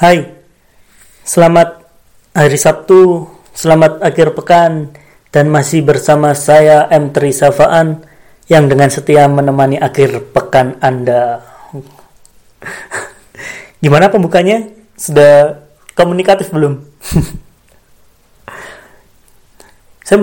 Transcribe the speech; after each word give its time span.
Hai, 0.00 0.24
selamat 1.28 1.84
hari 2.32 2.56
Sabtu, 2.56 3.28
selamat 3.52 4.00
akhir 4.00 4.32
pekan, 4.32 4.96
dan 5.28 5.52
masih 5.52 5.84
bersama 5.84 6.32
saya 6.32 6.88
M. 6.88 7.12
Trisafaan 7.12 8.00
yang 8.48 8.64
dengan 8.64 8.88
setia 8.88 9.28
menemani 9.28 9.76
akhir 9.76 10.32
pekan 10.32 10.80
Anda. 10.80 11.44
Gimana 13.84 14.08
pembukanya? 14.08 14.72
Sudah 14.96 15.60
komunikatif 15.92 16.48
belum? 16.48 16.80
saya 20.08 20.16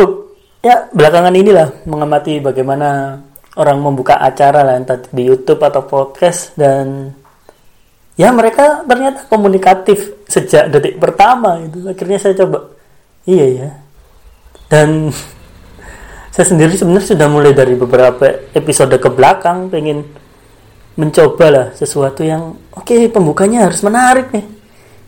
ya 0.66 0.90
belakangan 0.90 1.38
inilah 1.38 1.86
mengamati 1.86 2.42
bagaimana 2.42 3.22
orang 3.54 3.78
membuka 3.78 4.18
acara 4.26 4.66
lah 4.66 4.74
entah 4.74 4.98
di 5.14 5.22
YouTube 5.22 5.62
atau 5.62 5.86
podcast 5.86 6.58
dan 6.58 7.14
ya 8.18 8.34
mereka 8.34 8.84
ternyata 8.84 9.30
komunikatif 9.30 10.26
sejak 10.28 10.74
detik 10.74 10.98
pertama 10.98 11.62
itu. 11.62 11.86
Akhirnya 11.88 12.20
saya 12.20 12.34
coba. 12.44 12.74
Iya 13.24 13.46
ya. 13.48 13.70
Dan 14.68 15.14
saya 16.34 16.46
sendiri 16.46 16.74
sebenarnya 16.76 17.16
sudah 17.16 17.28
mulai 17.30 17.54
dari 17.54 17.78
beberapa 17.78 18.50
episode 18.52 18.98
ke 18.98 19.10
belakang 19.14 19.72
pengen 19.72 20.04
mencoba 20.98 21.46
lah 21.54 21.68
sesuatu 21.78 22.26
yang 22.26 22.58
oke 22.74 22.90
okay, 22.90 23.08
pembukanya 23.08 23.70
harus 23.70 23.86
menarik 23.86 24.34
nih. 24.34 24.46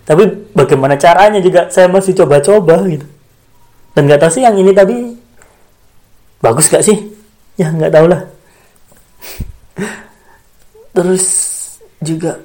Tapi 0.06 0.54
bagaimana 0.54 0.98
caranya 0.98 1.38
juga? 1.42 1.70
Saya 1.70 1.90
masih 1.90 2.18
coba-coba 2.18 2.82
gitu. 2.90 3.06
Dan 3.94 4.06
nggak 4.06 4.22
tahu 4.22 4.32
sih 4.38 4.44
yang 4.46 4.58
ini 4.58 4.72
tadi 4.72 4.96
bagus 6.40 6.72
gak 6.72 6.86
sih? 6.86 6.98
Ya 7.60 7.68
nggak 7.74 7.92
tahu 7.92 8.08
lah 8.08 8.24
terus 10.96 11.26
juga 12.00 12.40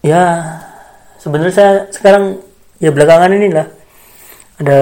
ya 0.00 0.56
sebenarnya 1.20 1.54
saya 1.54 1.72
sekarang 1.92 2.40
ya 2.80 2.88
belakangan 2.88 3.36
ini 3.36 3.48
lah 3.52 3.68
ada 4.60 4.80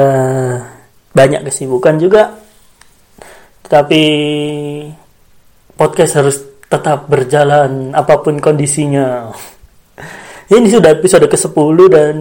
banyak 1.15 1.47
kesibukan 1.47 1.97
juga. 2.03 2.35
Tetapi 3.67 4.03
podcast 5.79 6.13
harus 6.19 6.37
tetap 6.67 7.07
berjalan 7.07 7.95
apa 7.95 8.19
pun 8.21 8.43
kondisinya. 8.43 9.31
Ini 10.49 10.69
sudah 10.69 10.97
episode 10.97 11.29
ke-10 11.29 11.77
dan 11.93 12.15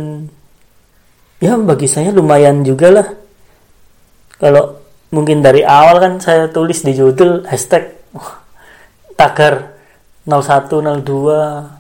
ya 1.39 1.56
bagi 1.56 1.88
saya 1.88 2.11
lumayan 2.11 2.61
juga 2.61 2.92
lah. 2.92 3.08
Kalau 4.38 4.78
mungkin 5.09 5.39
dari 5.39 5.64
awal 5.64 6.04
kan 6.04 6.14
saya 6.20 6.52
tulis 6.52 6.84
di 6.84 6.92
judul 6.92 7.48
hashtag 7.48 7.95
tagar 9.16 9.73
0102 10.28 11.77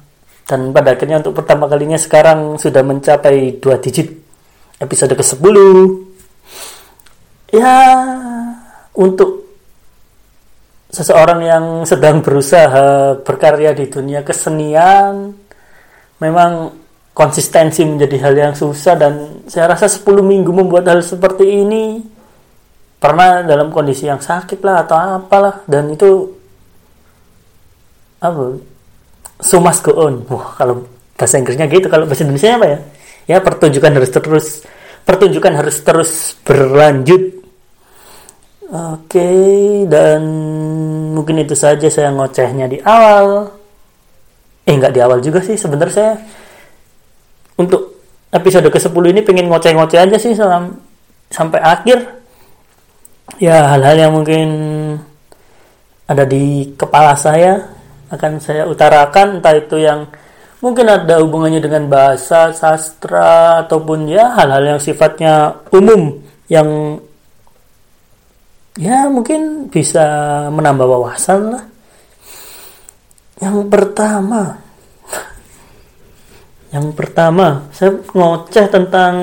dan 0.47 0.71
pada 0.71 0.95
akhirnya 0.95 1.19
untuk 1.19 1.43
pertama 1.43 1.67
kalinya 1.67 1.99
sekarang 1.99 2.55
sudah 2.55 2.79
mencapai 2.81 3.59
dua 3.59 3.77
digit. 3.83 4.25
Episode 4.77 5.17
ke-10 5.17 5.57
ya 7.49 7.75
untuk 8.93 9.49
seseorang 10.93 11.39
yang 11.41 11.65
sedang 11.81 12.21
berusaha 12.21 13.17
berkarya 13.25 13.73
di 13.73 13.89
dunia 13.89 14.21
kesenian 14.21 15.33
memang 16.21 16.77
konsistensi 17.17 17.81
menjadi 17.81 18.29
hal 18.29 18.33
yang 18.37 18.53
susah 18.53 18.93
dan 18.93 19.13
saya 19.49 19.73
rasa 19.73 19.89
10 19.89 20.21
minggu 20.21 20.53
membuat 20.53 20.85
hal 20.85 21.01
seperti 21.01 21.65
ini 21.65 22.05
pernah 23.01 23.41
dalam 23.41 23.73
kondisi 23.73 24.05
yang 24.05 24.21
sakit 24.21 24.61
lah 24.61 24.85
atau 24.85 25.25
apalah. 25.25 25.65
Dan 25.65 25.93
itu 25.93 26.29
apa 28.21 28.57
so 29.41 29.61
must 29.61 29.85
go 29.85 29.93
on. 29.97 30.25
Wah, 30.29 30.53
kalau 30.57 30.85
bahasa 31.17 31.41
Inggrisnya 31.41 31.69
gitu, 31.69 31.89
kalau 31.89 32.05
bahasa 32.05 32.25
Indonesia 32.25 32.57
apa 32.57 32.67
ya? 32.67 32.79
Ya, 33.27 33.37
pertunjukan 33.43 33.91
harus 33.91 34.11
terus 34.13 34.47
pertunjukan 35.03 35.53
harus 35.55 35.75
terus 35.83 36.11
berlanjut. 36.43 37.39
Oke, 38.67 39.31
dan 39.87 40.21
mungkin 41.15 41.39
itu 41.39 41.55
saja 41.55 41.87
saya 41.87 42.11
ngocehnya 42.11 42.67
di 42.67 42.83
awal. 42.83 43.55
Eh, 44.67 44.75
nggak 44.75 44.91
di 44.91 44.99
awal 44.99 45.23
juga 45.23 45.39
sih, 45.39 45.55
sebenarnya 45.55 45.95
saya 45.95 46.13
untuk 47.55 47.95
episode 48.35 48.67
ke-10 48.67 49.03
ini 49.15 49.21
pengen 49.23 49.47
ngoceh-ngoceh 49.47 49.99
aja 50.03 50.17
sih 50.19 50.35
sampai, 50.35 50.75
sampai 51.31 51.59
akhir. 51.63 51.97
Ya, 53.39 53.71
hal-hal 53.71 53.95
yang 54.07 54.11
mungkin 54.11 54.47
ada 56.07 56.23
di 56.27 56.75
kepala 56.75 57.15
saya 57.15 57.76
akan 58.07 58.31
saya 58.39 58.63
utarakan 58.67 59.39
entah 59.39 59.55
itu 59.55 59.79
yang 59.79 60.07
mungkin 60.63 60.89
ada 60.89 61.21
hubungannya 61.21 61.61
dengan 61.61 61.85
bahasa 61.91 62.49
sastra 62.55 63.65
ataupun 63.67 64.09
ya 64.09 64.33
hal-hal 64.33 64.75
yang 64.75 64.79
sifatnya 64.81 65.61
umum 65.69 66.17
yang 66.49 66.97
ya 68.79 69.09
mungkin 69.09 69.67
bisa 69.69 70.05
menambah 70.49 70.87
wawasan 70.87 71.57
lah. 71.57 71.63
Yang 73.37 73.69
pertama 73.69 74.57
yang 76.67 76.91
pertama 76.91 77.63
saya 77.71 77.95
ngoceh 78.11 78.65
tentang 78.67 79.13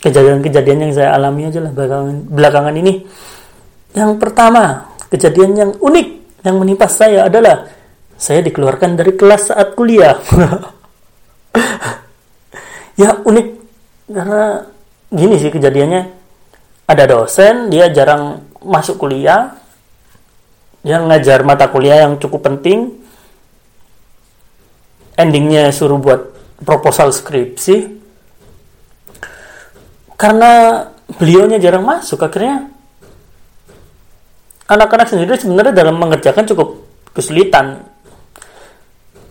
kejadian-kejadian 0.00 0.88
yang 0.88 0.92
saya 0.96 1.12
alami 1.14 1.48
aja 1.48 1.60
lah 1.60 1.72
belakangan, 1.72 2.16
belakangan 2.26 2.74
ini. 2.74 3.04
Yang 3.94 4.12
pertama 4.18 4.88
kejadian 5.10 5.52
yang 5.58 5.70
unik 5.78 6.19
yang 6.44 6.56
menimpa 6.56 6.88
saya 6.88 7.28
adalah 7.28 7.68
saya 8.20 8.44
dikeluarkan 8.44 9.00
dari 9.00 9.16
kelas 9.16 9.52
saat 9.52 9.72
kuliah. 9.72 10.20
ya 13.00 13.16
unik 13.24 13.46
karena 14.12 14.44
gini 15.08 15.36
sih 15.40 15.52
kejadiannya. 15.52 16.20
Ada 16.90 17.06
dosen, 17.06 17.70
dia 17.70 17.86
jarang 17.94 18.42
masuk 18.60 18.98
kuliah. 18.98 19.54
Dia 20.82 20.98
ngajar 20.98 21.46
mata 21.46 21.70
kuliah 21.70 22.08
yang 22.08 22.18
cukup 22.18 22.50
penting. 22.50 22.98
Endingnya 25.14 25.70
suruh 25.70 26.00
buat 26.00 26.34
proposal 26.66 27.14
skripsi. 27.14 28.00
Karena 30.18 30.84
beliaunya 31.16 31.56
jarang 31.56 31.86
masuk, 31.86 32.20
akhirnya 32.20 32.68
anak-anak 34.70 35.10
sendiri 35.10 35.34
sebenarnya 35.34 35.74
dalam 35.74 35.98
mengerjakan 35.98 36.46
cukup 36.46 36.78
kesulitan. 37.10 37.82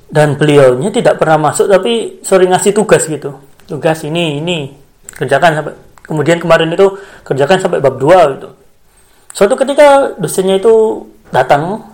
Dan 0.10 0.36
beliaunya 0.36 0.90
tidak 0.90 1.22
pernah 1.22 1.50
masuk 1.50 1.70
tapi 1.70 2.20
sering 2.26 2.52
ngasih 2.52 2.74
tugas 2.76 3.06
gitu. 3.06 3.40
Tugas 3.70 4.04
ini 4.04 4.42
ini. 4.42 4.74
Kerjakan 5.16 5.62
sampai 5.62 5.74
kemudian 6.02 6.42
kemarin 6.42 6.74
itu 6.74 6.98
kerjakan 7.22 7.62
sampai 7.62 7.80
bab 7.80 7.96
2 8.02 8.36
gitu. 8.36 8.50
Suatu 9.30 9.54
ketika 9.54 10.18
dosennya 10.18 10.58
itu 10.58 11.06
datang. 11.30 11.86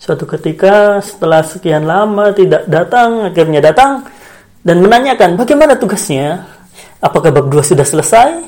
Suatu 0.00 0.24
ketika 0.26 0.98
setelah 1.04 1.44
sekian 1.46 1.86
lama 1.86 2.32
tidak 2.34 2.66
datang 2.66 3.28
akhirnya 3.28 3.62
datang 3.62 4.02
dan 4.64 4.80
menanyakan 4.82 5.38
bagaimana 5.38 5.76
tugasnya? 5.78 6.48
Apakah 7.04 7.28
bab 7.28 7.52
2 7.52 7.60
sudah 7.60 7.84
selesai 7.84 8.40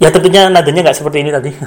ya 0.00 0.08
tentunya 0.08 0.48
nadanya 0.48 0.90
nggak 0.90 0.98
seperti 0.98 1.18
ini 1.22 1.30
tadi. 1.30 1.50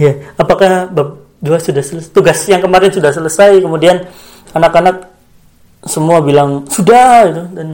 Ya 0.00 0.32
apakah 0.40 0.88
bab 0.88 1.20
dua 1.36 1.60
sudah 1.60 1.84
selesai? 1.84 2.16
Tugas 2.16 2.40
yang 2.48 2.64
kemarin 2.64 2.88
sudah 2.88 3.12
selesai 3.12 3.60
kemudian 3.60 4.08
anak-anak 4.56 5.04
semua 5.84 6.24
bilang 6.24 6.64
sudah 6.64 7.28
gitu. 7.28 7.42
Dan 7.52 7.68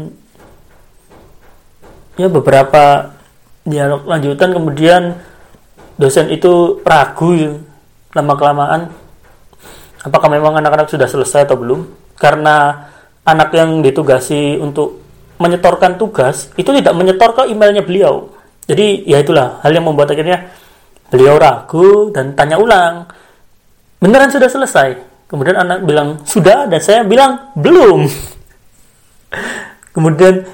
ya 2.19 2.27
beberapa 2.27 3.15
dialog 3.63 4.03
lanjutan 4.03 4.51
kemudian 4.51 5.03
dosen 5.95 6.27
itu 6.35 6.83
ragu 6.83 7.39
gitu, 7.39 7.57
lama 8.19 8.35
kelamaan 8.35 8.91
apakah 10.03 10.27
memang 10.31 10.59
anak-anak 10.59 10.91
sudah 10.91 11.07
selesai 11.07 11.47
atau 11.47 11.55
belum? 11.55 11.87
Karena 12.19 12.87
anak 13.23 13.55
yang 13.55 13.79
ditugasi 13.85 14.59
untuk 14.59 15.03
menyetorkan 15.39 15.95
tugas 16.01 16.51
itu 16.59 16.67
tidak 16.75 16.99
menyetor 16.99 17.31
ke 17.31 17.47
emailnya 17.47 17.87
beliau 17.87 18.38
jadi 18.69 18.87
ya 19.09 19.25
itulah 19.25 19.65
hal 19.65 19.73
yang 19.73 19.89
membuat 19.89 20.13
akhirnya 20.13 20.53
beliau 21.09 21.41
ragu 21.41 22.13
dan 22.13 22.37
tanya 22.37 22.61
ulang. 22.61 23.09
Beneran 23.97 24.29
sudah 24.29 24.47
selesai? 24.53 24.89
Kemudian 25.25 25.57
anak 25.57 25.89
bilang 25.89 26.21
sudah 26.29 26.69
dan 26.69 26.81
saya 26.85 27.01
bilang 27.01 27.57
belum. 27.57 28.05
Kemudian 29.97 30.45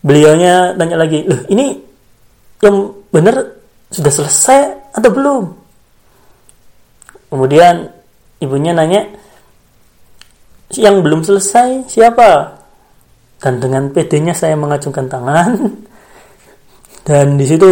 beliaunya 0.00 0.72
tanya 0.72 0.96
lagi, 0.96 1.28
loh 1.28 1.44
ini 1.52 1.76
yang 2.64 2.96
benar 3.12 3.44
sudah 3.92 4.12
selesai 4.12 4.60
atau 4.96 5.10
belum? 5.12 5.44
Kemudian 7.28 7.92
ibunya 8.40 8.72
nanya, 8.72 9.04
yang 10.74 11.04
belum 11.04 11.22
selesai 11.22 11.92
siapa? 11.92 12.56
Dan 13.36 13.60
dengan 13.60 13.92
PD-nya 13.92 14.32
saya 14.32 14.56
mengacungkan 14.56 15.06
tangan 15.12 15.52
dan 17.06 17.38
di 17.38 17.46
situ 17.46 17.70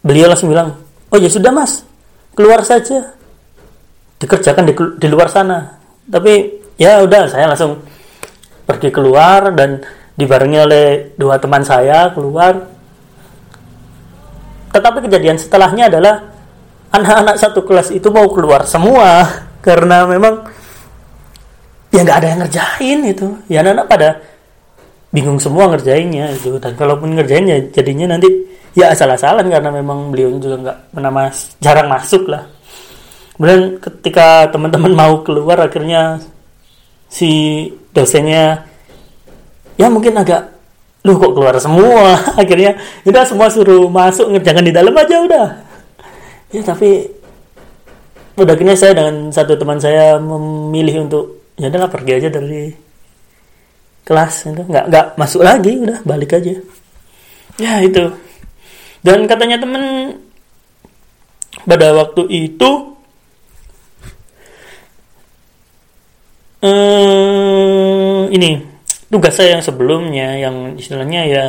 beliau 0.00 0.32
langsung 0.32 0.48
bilang, 0.48 0.72
oh 1.12 1.18
ya 1.20 1.28
sudah 1.28 1.52
mas, 1.52 1.84
keluar 2.32 2.64
saja, 2.64 3.12
dikerjakan 4.16 4.64
di, 4.64 4.72
di 4.96 5.08
luar 5.12 5.28
sana. 5.28 5.76
tapi 6.06 6.62
ya 6.78 7.02
udah 7.02 7.26
saya 7.26 7.50
langsung 7.50 7.82
pergi 8.62 8.94
keluar 8.94 9.50
dan 9.58 9.82
dibarengi 10.16 10.58
oleh 10.58 10.86
dua 11.20 11.36
teman 11.36 11.60
saya 11.66 12.10
keluar. 12.16 12.64
Tetapi 14.72 14.98
kejadian 15.04 15.36
setelahnya 15.36 15.92
adalah 15.92 16.32
anak-anak 16.94 17.36
satu 17.36 17.66
kelas 17.66 17.92
itu 17.92 18.08
mau 18.08 18.30
keluar 18.32 18.64
semua. 18.64 19.26
Karena 19.66 20.06
memang 20.06 20.46
ya 21.90 22.06
nggak 22.06 22.18
ada 22.22 22.28
yang 22.30 22.40
ngerjain 22.46 22.98
itu. 23.02 23.26
Ya 23.50 23.66
anak-anak 23.66 23.86
pada 23.90 24.08
bingung 25.16 25.40
semua 25.40 25.72
ngerjainnya 25.72 26.36
itu 26.36 26.60
dan 26.60 26.76
kalaupun 26.76 27.16
ngerjainnya 27.16 27.72
jadinya 27.72 28.12
nanti 28.12 28.28
ya 28.76 28.92
asal-asalan 28.92 29.48
karena 29.48 29.72
memang 29.72 30.12
beliau 30.12 30.36
juga 30.36 30.60
nggak 30.60 30.78
pernah 30.92 31.32
jarang 31.64 31.88
masuk 31.88 32.28
lah. 32.28 32.44
Kemudian 33.32 33.80
ketika 33.80 34.52
teman-teman 34.52 34.92
mau 34.92 35.24
keluar 35.24 35.56
akhirnya 35.64 36.20
si 37.08 37.64
dosennya 37.96 38.68
ya 39.80 39.88
mungkin 39.88 40.20
agak 40.20 40.52
lu 41.08 41.16
kok 41.16 41.32
keluar 41.32 41.56
semua? 41.62 42.18
Akhirnya 42.42 42.74
udah 43.06 43.22
semua 43.22 43.46
suruh 43.46 43.86
masuk 43.86 44.26
ngerjakan 44.34 44.66
di 44.66 44.74
dalam 44.74 44.90
aja 44.90 45.22
udah. 45.22 45.46
Ya 46.50 46.60
tapi 46.66 47.06
udah 48.36 48.52
akhirnya 48.52 48.74
saya 48.74 48.92
dengan 48.92 49.30
satu 49.30 49.54
teman 49.54 49.78
saya 49.78 50.18
memilih 50.18 51.06
untuk 51.06 51.46
ya 51.56 51.70
udahlah 51.72 51.88
pergi 51.88 52.12
aja 52.20 52.28
dari 52.28 52.85
kelas 54.06 54.54
itu 54.54 54.62
nggak 54.62 54.86
nggak 54.86 55.06
masuk 55.18 55.42
lagi 55.42 55.82
udah 55.82 55.98
balik 56.06 56.38
aja. 56.38 56.54
Ya 57.58 57.82
itu. 57.82 58.06
Dan 59.02 59.26
katanya 59.26 59.58
temen 59.58 60.14
pada 61.66 61.90
waktu 61.98 62.22
itu 62.30 62.70
eh, 66.62 68.22
ini 68.30 68.62
tugas 69.10 69.34
saya 69.34 69.58
yang 69.58 69.64
sebelumnya 69.64 70.38
yang 70.38 70.78
istilahnya 70.78 71.22
ya 71.26 71.46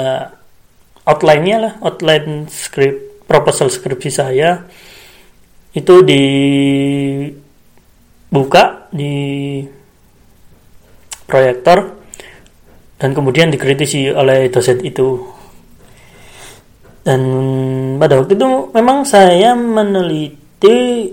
outline-nya 1.05 1.57
lah 1.61 1.73
outline 1.85 2.49
script 2.49 3.25
proposal 3.27 3.69
skripsi 3.69 4.09
saya 4.09 4.63
itu 5.75 6.01
dibuka 6.01 7.43
di 8.89 9.61
proyektor 11.27 11.96
dan 12.97 13.13
kemudian 13.13 13.53
dikritisi 13.53 14.09
oleh 14.09 14.49
dosen 14.49 14.81
itu. 14.81 15.21
Dan 17.05 17.21
pada 18.01 18.19
waktu 18.19 18.35
itu 18.35 18.49
memang 18.75 19.07
saya 19.07 19.55
meneliti 19.55 21.07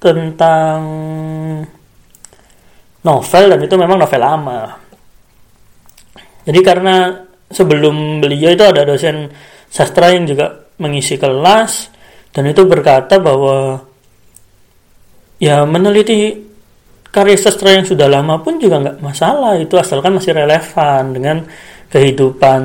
tentang 0.00 0.80
novel 3.04 3.44
dan 3.52 3.60
itu 3.60 3.74
memang 3.76 3.98
novel 4.00 4.22
lama. 4.22 4.60
Jadi 6.46 6.60
karena 6.62 7.12
sebelum 7.50 8.22
beliau 8.22 8.54
itu 8.54 8.64
ada 8.64 8.86
dosen 8.86 9.28
sastra 9.68 10.14
yang 10.14 10.24
juga 10.24 10.70
mengisi 10.78 11.18
kelas 11.18 11.90
dan 12.30 12.46
itu 12.46 12.62
berkata 12.64 13.18
bahwa 13.18 13.82
ya 15.42 15.66
meneliti 15.66 16.45
karya 17.16 17.40
sastra 17.40 17.72
yang 17.72 17.88
sudah 17.88 18.12
lama 18.12 18.44
pun 18.44 18.60
juga 18.60 18.76
nggak 18.76 19.00
masalah. 19.00 19.56
Itu 19.56 19.80
asalkan 19.80 20.20
masih 20.20 20.36
relevan 20.36 21.16
dengan 21.16 21.48
kehidupan 21.88 22.62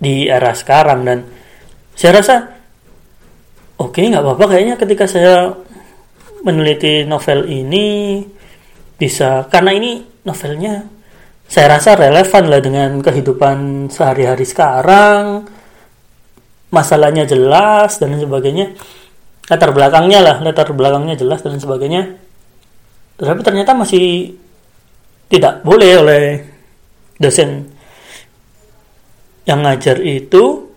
di 0.00 0.24
era 0.24 0.56
sekarang. 0.56 1.04
Dan 1.04 1.18
saya 1.92 2.24
rasa 2.24 2.48
oke 3.76 3.92
okay, 3.92 4.08
nggak 4.08 4.24
apa-apa. 4.24 4.44
Kayaknya 4.56 4.74
ketika 4.80 5.04
saya 5.04 5.52
meneliti 6.40 7.04
novel 7.04 7.44
ini 7.44 8.24
bisa 8.96 9.44
karena 9.52 9.76
ini 9.76 10.00
novelnya 10.24 10.88
saya 11.44 11.76
rasa 11.76 12.00
relevan 12.00 12.48
lah 12.48 12.60
dengan 12.64 13.04
kehidupan 13.04 13.92
sehari-hari 13.92 14.48
sekarang. 14.48 15.44
Masalahnya 16.72 17.28
jelas 17.28 18.00
dan 18.00 18.16
sebagainya. 18.16 18.72
Latar 19.52 19.76
belakangnya 19.76 20.24
lah 20.24 20.36
latar 20.40 20.72
belakangnya 20.72 21.18
jelas 21.18 21.42
dan 21.42 21.58
sebagainya 21.58 22.19
tetapi 23.20 23.44
ternyata 23.44 23.76
masih 23.76 24.32
tidak 25.28 25.60
boleh 25.60 25.92
oleh 26.00 26.22
dosen 27.20 27.68
yang 29.44 29.60
ngajar 29.60 30.00
itu. 30.00 30.72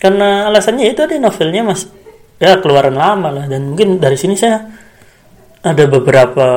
Karena 0.00 0.48
alasannya 0.48 0.92
itu 0.92 1.00
ada 1.04 1.16
novelnya 1.16 1.64
mas 1.64 1.88
ya 2.36 2.60
keluaran 2.60 2.96
lama 3.00 3.32
lah. 3.32 3.44
Dan 3.48 3.72
mungkin 3.72 3.96
dari 3.96 4.20
sini 4.20 4.36
saya 4.36 4.60
ada 5.64 5.84
beberapa 5.88 6.48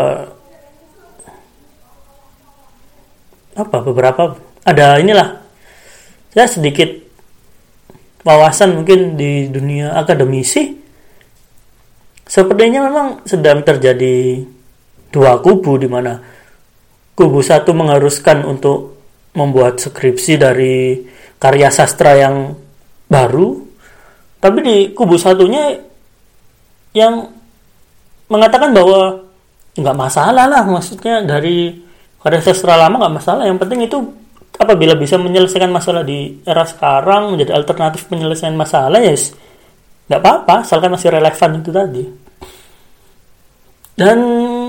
apa 3.55 3.77
beberapa 3.79 4.35
ada 4.67 4.99
inilah. 4.99 5.39
Ya 6.35 6.51
sedikit 6.51 6.91
wawasan 8.27 8.75
mungkin 8.75 9.15
di 9.15 9.47
dunia 9.47 9.95
akademisi. 9.95 10.83
Sepertinya 12.23 12.87
memang 12.87 13.07
sedang 13.27 13.63
terjadi 13.67 14.47
dua 15.13 15.37
kubu 15.37 15.77
di 15.77 15.85
mana 15.85 16.17
kubu 17.13 17.45
satu 17.45 17.77
mengharuskan 17.77 18.41
untuk 18.49 18.97
membuat 19.37 19.77
skripsi 19.77 20.41
dari 20.41 20.97
karya 21.37 21.69
sastra 21.69 22.17
yang 22.17 22.57
baru, 23.05 23.61
tapi 24.41 24.59
di 24.65 24.77
kubu 24.97 25.17
satunya 25.21 25.77
yang 26.97 27.29
mengatakan 28.29 28.73
bahwa 28.73 29.21
nggak 29.77 29.97
masalah 29.97 30.45
lah, 30.49 30.65
maksudnya 30.65 31.21
dari 31.21 31.77
karya 32.21 32.41
sastra 32.41 32.77
lama 32.77 32.97
nggak 32.97 33.15
masalah, 33.21 33.43
yang 33.45 33.61
penting 33.61 33.85
itu 33.85 33.97
apabila 34.57 34.93
bisa 34.97 35.17
menyelesaikan 35.17 35.69
masalah 35.69 36.05
di 36.05 36.41
era 36.45 36.65
sekarang 36.65 37.33
menjadi 37.33 37.57
alternatif 37.57 38.05
penyelesaian 38.09 38.53
masalah 38.53 39.01
ya 39.01 39.13
yes, 39.13 39.33
nggak 40.09 40.21
apa-apa, 40.21 40.65
asalkan 40.65 40.93
masih 40.93 41.09
relevan 41.09 41.51
itu 41.61 41.69
tadi. 41.73 42.03
Dan 43.93 44.17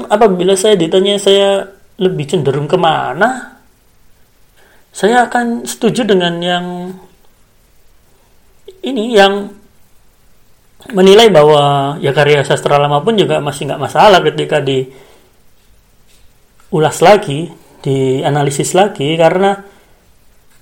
apabila 0.09 0.55
saya 0.59 0.75
ditanya 0.75 1.21
saya 1.21 1.69
lebih 2.01 2.27
cenderung 2.27 2.67
ke 2.67 2.75
mana, 2.75 3.61
saya 4.95 5.27
akan 5.27 5.67
setuju 5.67 6.07
dengan 6.07 6.35
yang 6.43 6.67
ini 8.85 9.15
yang 9.15 9.51
menilai 10.93 11.33
bahwa 11.33 11.97
ya 12.03 12.13
karya 12.13 12.45
sastra 12.45 12.77
lama 12.77 13.01
pun 13.01 13.17
juga 13.17 13.41
masih 13.41 13.71
nggak 13.71 13.83
masalah 13.83 14.21
ketika 14.21 14.61
di 14.61 14.85
ulas 16.75 16.99
lagi, 17.01 17.49
dianalisis 17.81 18.75
lagi 18.75 19.15
karena 19.15 19.55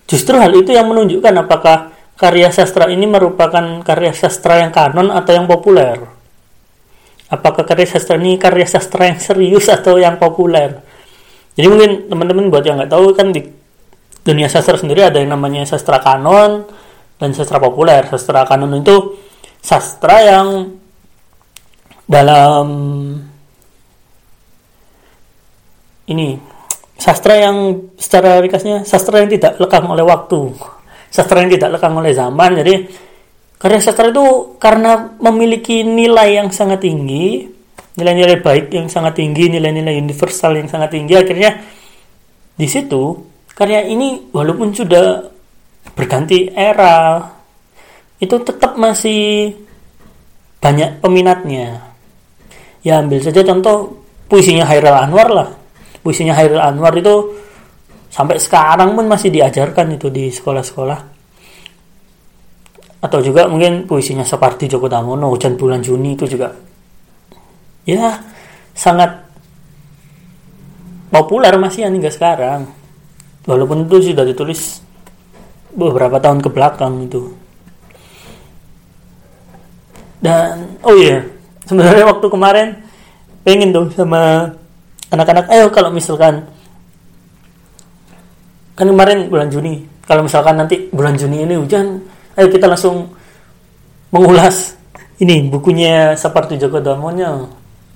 justru 0.07 0.37
hal 0.37 0.53
itu 0.53 0.77
yang 0.77 0.93
menunjukkan 0.93 1.35
apakah 1.49 1.79
karya 2.21 2.53
sastra 2.53 2.93
ini 2.93 3.09
merupakan 3.09 3.81
karya 3.81 4.13
sastra 4.13 4.61
yang 4.61 4.71
kanon 4.71 5.09
atau 5.09 5.33
yang 5.33 5.49
populer 5.49 6.12
apakah 7.33 7.65
karya 7.65 7.89
sastra 7.89 8.21
ini 8.21 8.37
karya 8.37 8.69
sastra 8.69 9.09
yang 9.09 9.17
serius 9.17 9.73
atau 9.73 9.97
yang 9.97 10.21
populer? 10.21 10.85
Jadi 11.57 11.67
mungkin 11.69 12.13
teman-teman 12.13 12.53
buat 12.53 12.65
yang 12.65 12.77
nggak 12.77 12.93
tahu 12.93 13.17
kan 13.17 13.33
di 13.33 13.41
dunia 14.23 14.53
sastra 14.53 14.77
sendiri 14.77 15.09
ada 15.09 15.17
yang 15.17 15.33
namanya 15.33 15.65
sastra 15.65 15.97
kanon 16.05 16.69
dan 17.17 17.33
sastra 17.33 17.57
populer. 17.57 18.05
Sastra 18.13 18.45
kanon 18.45 18.77
itu 18.77 19.17
sastra 19.65 20.21
yang 20.21 20.49
dalam 22.05 22.69
ini 26.13 26.37
sastra 27.01 27.41
yang 27.41 27.89
secara 27.97 28.37
ringkasnya 28.45 28.85
sastra 28.85 29.25
yang 29.25 29.33
tidak 29.33 29.57
lekang 29.57 29.89
oleh 29.89 30.05
waktu. 30.05 30.53
Sastra 31.13 31.45
yang 31.45 31.53
tidak 31.53 31.81
lekang 31.81 31.97
oleh 31.97 32.13
zaman. 32.13 32.61
Jadi 32.61 32.75
Karya 33.63 33.79
sastra 33.79 34.11
itu 34.11 34.59
karena 34.59 35.15
memiliki 35.23 35.87
nilai 35.87 36.35
yang 36.35 36.51
sangat 36.51 36.83
tinggi, 36.83 37.47
nilai-nilai 37.95 38.43
baik 38.43 38.75
yang 38.75 38.91
sangat 38.91 39.23
tinggi, 39.23 39.47
nilai-nilai 39.55 40.03
universal 40.03 40.59
yang 40.59 40.67
sangat 40.67 40.99
tinggi, 40.99 41.15
akhirnya 41.15 41.63
di 42.59 42.67
situ 42.67 43.23
karya 43.55 43.87
ini 43.87 44.35
walaupun 44.35 44.75
sudah 44.75 45.31
berganti 45.95 46.51
era, 46.51 47.23
itu 48.19 48.35
tetap 48.43 48.75
masih 48.75 49.55
banyak 50.59 50.99
peminatnya. 50.99 51.87
Ya 52.83 52.99
ambil 52.99 53.23
saja 53.23 53.47
contoh 53.47 54.03
puisinya 54.27 54.67
Hairil 54.67 54.91
Anwar 54.91 55.31
lah. 55.31 55.49
Puisinya 56.03 56.35
Hairil 56.35 56.59
Anwar 56.59 56.99
itu 56.99 57.31
sampai 58.11 58.43
sekarang 58.43 58.99
pun 58.99 59.07
masih 59.07 59.31
diajarkan 59.31 59.95
itu 59.95 60.11
di 60.11 60.35
sekolah-sekolah 60.35 61.12
atau 63.03 63.19
juga 63.19 63.51
mungkin 63.51 63.91
puisinya 63.91 64.23
seperti 64.23 64.71
Joko 64.71 64.87
Damono 64.87 65.35
hujan 65.35 65.59
bulan 65.59 65.83
Juni 65.83 66.15
itu 66.15 66.31
juga. 66.31 66.55
Ya 67.83 68.23
sangat 68.79 69.27
populer 71.11 71.51
masih 71.59 71.91
hingga 71.91 72.15
sekarang. 72.15 72.71
Walaupun 73.43 73.91
itu 73.91 74.15
sudah 74.15 74.23
ditulis 74.23 74.87
beberapa 75.75 76.23
tahun 76.23 76.39
ke 76.39 76.49
belakang 76.55 77.03
itu. 77.03 77.35
Dan 80.23 80.79
oh 80.87 80.95
iya 80.95 81.27
sebenarnya 81.67 82.07
waktu 82.07 82.27
kemarin 82.31 82.69
pengen 83.43 83.75
tuh 83.75 83.91
sama 83.91 84.55
anak-anak 85.11 85.51
ayo 85.51 85.67
kalau 85.75 85.91
misalkan 85.91 86.47
kan 88.79 88.87
kemarin 88.87 89.27
bulan 89.27 89.51
Juni 89.51 89.91
kalau 90.07 90.23
misalkan 90.23 90.55
nanti 90.55 90.87
bulan 90.95 91.19
Juni 91.19 91.43
ini 91.43 91.59
hujan 91.59 91.99
ayo 92.39 92.47
kita 92.49 92.69
langsung 92.69 93.11
mengulas. 94.13 94.79
Ini 95.23 95.47
bukunya 95.47 96.19
seperti 96.19 96.59
Joko 96.59 96.83
Damonya 96.83 97.47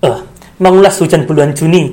uh, 0.05 0.21
mengulas 0.63 0.95
hujan 1.03 1.27
bulan 1.27 1.53
Juni. 1.53 1.91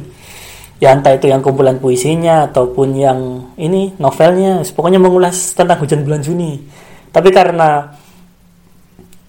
Ya 0.78 0.94
entah 0.94 1.16
itu 1.16 1.32
yang 1.32 1.40
kumpulan 1.40 1.80
puisinya 1.80 2.46
ataupun 2.46 2.94
yang 2.94 3.20
ini 3.58 3.96
novelnya. 3.98 4.62
Pokoknya 4.62 5.00
mengulas 5.02 5.56
tentang 5.58 5.80
hujan 5.82 6.06
bulan 6.06 6.22
Juni. 6.22 6.60
Tapi 7.10 7.30
karena 7.34 7.88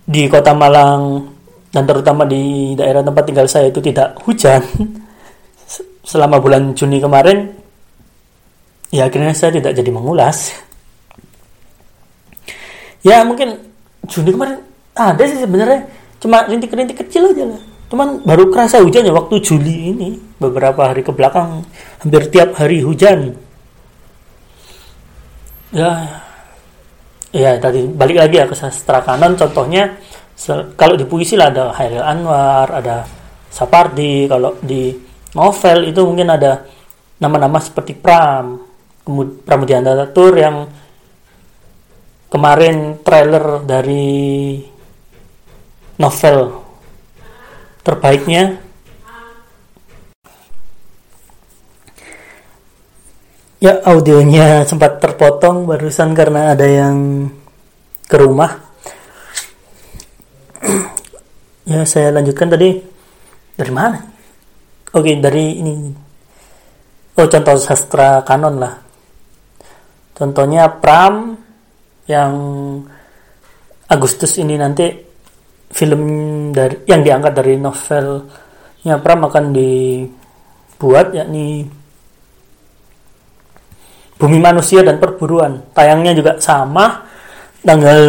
di 0.04 0.28
kota 0.28 0.52
Malang 0.52 1.32
dan 1.72 1.88
terutama 1.88 2.28
di 2.28 2.76
daerah 2.76 3.00
tempat 3.00 3.24
tinggal 3.24 3.48
saya 3.48 3.72
itu 3.72 3.80
tidak 3.80 4.14
hujan 4.22 4.60
selama 6.10 6.38
bulan 6.38 6.76
Juni 6.76 7.00
kemarin 7.00 7.50
ya 8.94 9.08
akhirnya 9.10 9.34
saya 9.34 9.58
tidak 9.58 9.74
jadi 9.74 9.90
mengulas 9.90 10.54
ya 13.04 13.22
mungkin 13.22 13.60
Juni 14.08 14.32
kemarin 14.32 14.58
ada 14.96 15.22
sih 15.24 15.40
sebenarnya. 15.40 15.88
Cuma 16.20 16.44
rintik-rintik 16.48 17.04
kecil 17.04 17.32
aja 17.32 17.44
lah. 17.56 17.62
Cuman 17.92 18.24
baru 18.24 18.48
kerasa 18.48 18.80
hujan 18.80 19.04
ya 19.04 19.12
waktu 19.12 19.40
Juli 19.44 19.92
ini. 19.92 20.08
Beberapa 20.40 20.92
hari 20.92 21.04
ke 21.04 21.12
belakang 21.12 21.64
hampir 22.00 22.28
tiap 22.32 22.56
hari 22.56 22.80
hujan. 22.80 23.36
Ya 25.72 26.20
ya 27.34 27.58
tadi 27.58 27.88
balik 27.88 28.20
lagi 28.20 28.40
ya 28.40 28.48
ke 28.48 28.56
sastra 28.56 29.04
kanon. 29.04 29.36
Contohnya 29.36 29.96
kalau 30.76 30.96
di 30.96 31.04
puisi 31.04 31.36
lah 31.36 31.52
ada 31.52 31.72
Hairil 31.76 32.04
Anwar 32.04 32.68
ada 32.72 33.04
Sapardi. 33.48 34.28
Kalau 34.28 34.56
di 34.60 34.92
novel 35.32 35.92
itu 35.92 36.00
mungkin 36.04 36.28
ada 36.28 36.64
nama-nama 37.20 37.56
seperti 37.56 37.96
Pram, 37.96 38.60
Pramudiana 39.44 40.08
Tur 40.12 40.36
yang 40.36 40.83
kemarin 42.34 42.98
trailer 43.06 43.62
dari 43.62 44.58
novel 46.02 46.66
terbaiknya 47.86 48.58
ya 53.62 53.78
audionya 53.86 54.66
sempat 54.66 54.98
terpotong 54.98 55.70
barusan 55.70 56.10
karena 56.18 56.58
ada 56.58 56.66
yang 56.66 57.30
ke 58.10 58.16
rumah 58.18 58.50
ya 61.70 61.86
saya 61.86 62.10
lanjutkan 62.10 62.50
tadi 62.50 62.82
dari 63.54 63.70
mana 63.70 64.14
Oke, 64.94 65.18
dari 65.18 65.58
ini. 65.58 65.90
Oh, 67.18 67.26
contoh 67.26 67.58
sastra 67.58 68.22
kanon 68.22 68.62
lah. 68.62 68.78
Contohnya 70.14 70.70
Pram 70.70 71.34
yang 72.08 72.32
Agustus 73.88 74.36
ini 74.40 74.56
nanti 74.56 74.88
film 75.74 76.02
dari 76.54 76.86
yang 76.88 77.02
diangkat 77.02 77.32
dari 77.34 77.54
novelnya 77.58 78.96
Pram 79.00 79.26
akan 79.28 79.44
dibuat 79.50 81.12
yakni 81.12 81.66
Bumi 84.14 84.38
Manusia 84.38 84.80
dan 84.80 85.02
Perburuan. 85.02 85.74
Tayangnya 85.74 86.14
juga 86.14 86.32
sama 86.38 87.02
tanggal 87.60 88.00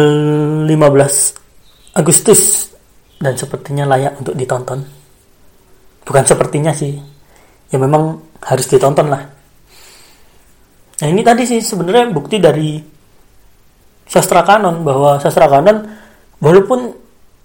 15 0.64 1.98
Agustus. 1.98 2.72
Dan 3.16 3.32
sepertinya 3.32 3.88
layak 3.88 4.20
untuk 4.20 4.36
ditonton. 4.36 4.80
Bukan 6.06 6.24
sepertinya 6.24 6.72
sih. 6.72 6.94
Ya 7.72 7.76
memang 7.80 8.22
harus 8.44 8.64
ditonton 8.70 9.08
lah. 9.10 9.24
Nah 10.96 11.06
ini 11.10 11.20
tadi 11.20 11.44
sih 11.44 11.60
sebenarnya 11.60 12.12
bukti 12.12 12.40
dari 12.40 12.95
sastra 14.06 14.46
kanon 14.46 14.86
bahwa 14.86 15.18
sastra 15.18 15.50
kanon 15.50 15.82
walaupun 16.38 16.94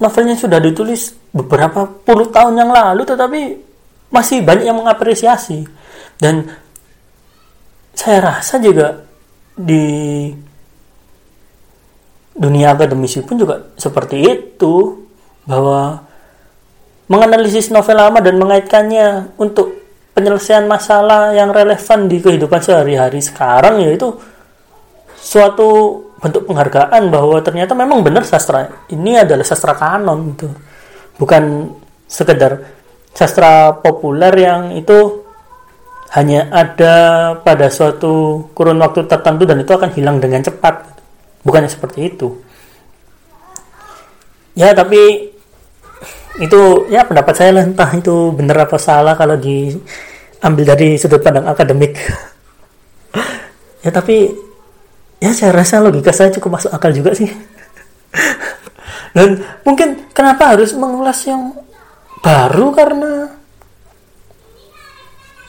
novelnya 0.01 0.37
sudah 0.37 0.61
ditulis 0.61 1.13
beberapa 1.33 1.85
puluh 1.85 2.29
tahun 2.29 2.57
yang 2.57 2.71
lalu 2.73 3.05
tetapi 3.05 3.39
masih 4.11 4.43
banyak 4.43 4.65
yang 4.67 4.77
mengapresiasi. 4.77 5.65
Dan 6.21 6.45
saya 7.95 8.19
rasa 8.21 8.61
juga 8.61 9.03
di 9.55 10.29
dunia 12.31 12.73
akademisi 12.73 13.21
pun 13.21 13.35
juga 13.37 13.73
seperti 13.75 14.17
itu 14.23 15.05
bahwa 15.45 16.01
menganalisis 17.11 17.69
novel 17.69 17.99
lama 17.99 18.19
dan 18.23 18.39
mengaitkannya 18.39 19.35
untuk 19.35 19.75
penyelesaian 20.15 20.63
masalah 20.67 21.35
yang 21.35 21.51
relevan 21.51 22.07
di 22.07 22.23
kehidupan 22.23 22.59
sehari-hari 22.63 23.19
sekarang 23.19 23.83
yaitu 23.83 24.15
suatu 25.19 26.10
bentuk 26.21 26.45
penghargaan 26.45 27.09
bahwa 27.09 27.41
ternyata 27.41 27.73
memang 27.73 28.05
benar 28.05 28.21
sastra 28.21 28.85
ini 28.93 29.17
adalah 29.17 29.41
sastra 29.41 29.73
kanon 29.73 30.37
itu 30.37 30.47
bukan 31.17 31.73
sekedar 32.05 32.61
sastra 33.11 33.75
populer 33.75 34.33
yang 34.37 34.77
itu 34.77 35.21
hanya 36.11 36.51
ada 36.51 36.95
pada 37.39 37.71
suatu 37.71 38.43
kurun 38.51 38.75
waktu 38.83 39.07
tertentu 39.07 39.47
dan 39.47 39.63
itu 39.63 39.71
akan 39.71 39.89
hilang 39.95 40.19
dengan 40.19 40.43
cepat. 40.43 40.99
Bukannya 41.47 41.71
seperti 41.71 42.11
itu. 42.11 42.35
Ya 44.51 44.75
tapi 44.75 45.31
itu 46.43 46.61
ya 46.91 47.07
pendapat 47.07 47.33
saya 47.35 47.55
lah 47.55 47.63
entah 47.63 47.87
itu 47.95 48.35
benar 48.35 48.67
apa 48.67 48.75
salah 48.75 49.15
kalau 49.15 49.39
diambil 49.39 50.63
dari 50.67 50.99
sudut 50.99 51.23
pandang 51.23 51.47
akademik. 51.47 51.95
Ya 53.81 53.89
tapi 53.89 54.29
ya 55.21 55.31
saya 55.37 55.53
rasa 55.53 55.77
logika 55.77 56.09
saya 56.09 56.33
cukup 56.33 56.57
masuk 56.57 56.73
akal 56.73 56.89
juga 56.89 57.13
sih. 57.13 57.29
Dan 59.15 59.43
mungkin 59.61 60.09
kenapa 60.11 60.55
harus 60.55 60.73
mengulas 60.73 61.21
yang 61.29 61.53
baru? 62.25 62.73
Karena 62.73 63.29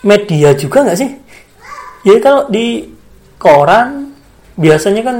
media 0.04 0.52
juga 0.52 0.84
nggak 0.84 0.98
sih? 0.98 1.10
Ya 2.04 2.18
kalau 2.18 2.50
di 2.50 2.90
koran 3.38 4.12
biasanya 4.58 5.02
kan 5.06 5.16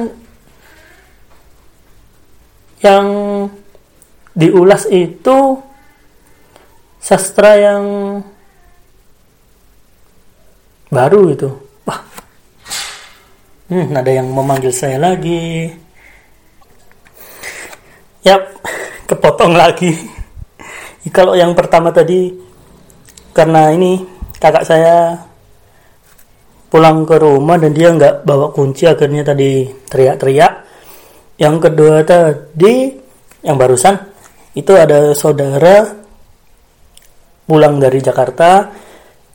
yang 2.83 3.07
diulas 4.35 4.91
itu 4.91 5.63
sastra 6.99 7.55
yang 7.55 7.85
baru 10.91 11.31
itu. 11.31 11.51
Hmm, 13.73 13.89
ada 13.97 14.13
yang 14.13 14.29
memanggil 14.29 14.69
saya 14.69 15.01
lagi. 15.01 15.73
Yap, 18.21 18.53
kepotong 19.09 19.57
lagi. 19.57 19.97
Kalau 21.09 21.33
yang 21.33 21.57
pertama 21.57 21.89
tadi 21.89 22.37
karena 23.33 23.73
ini 23.73 24.05
kakak 24.37 24.69
saya 24.69 25.17
pulang 26.69 27.09
ke 27.09 27.17
rumah 27.17 27.57
dan 27.57 27.73
dia 27.73 27.97
nggak 27.97 28.29
bawa 28.29 28.53
kunci 28.53 28.85
akhirnya 28.85 29.25
tadi 29.25 29.65
teriak-teriak. 29.89 30.53
Yang 31.41 31.57
kedua 31.65 32.05
tadi 32.05 32.93
yang 33.41 33.57
barusan 33.57 33.97
itu 34.53 34.77
ada 34.77 35.17
saudara 35.17 35.97
pulang 37.49 37.81
dari 37.81 38.05
Jakarta 38.05 38.69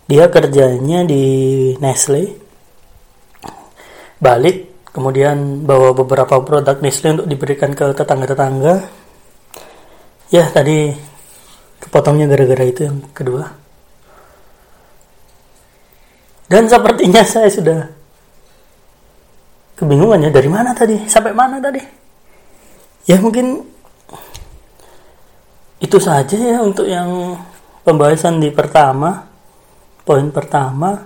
dia 0.05 0.29
kerjanya 0.29 1.09
di 1.09 1.25
Nestle 1.81 2.46
balik 4.17 4.89
kemudian 4.89 5.61
bawa 5.61 5.93
beberapa 5.93 6.41
produk 6.41 6.81
Nestle 6.81 7.21
untuk 7.21 7.29
diberikan 7.29 7.71
ke 7.77 7.93
tetangga-tetangga. 7.93 8.75
Ya 10.33 10.43
tadi 10.49 10.91
kepotongnya 11.79 12.25
gara-gara 12.27 12.65
itu 12.65 12.89
yang 12.89 12.97
kedua. 13.13 13.45
Dan 16.47 16.65
sepertinya 16.65 17.21
saya 17.27 17.51
sudah 17.51 17.79
kebingungan 19.75 20.27
ya 20.27 20.31
dari 20.31 20.49
mana 20.49 20.71
tadi? 20.73 20.95
Sampai 21.05 21.35
mana 21.35 21.59
tadi? 21.59 21.79
Ya 23.07 23.19
mungkin 23.19 23.63
itu 25.77 25.97
saja 26.01 26.35
ya 26.35 26.57
untuk 26.63 26.89
yang 26.89 27.37
pembahasan 27.85 28.41
di 28.41 28.49
pertama 28.49 29.29
poin 30.01 30.33
pertama 30.33 31.05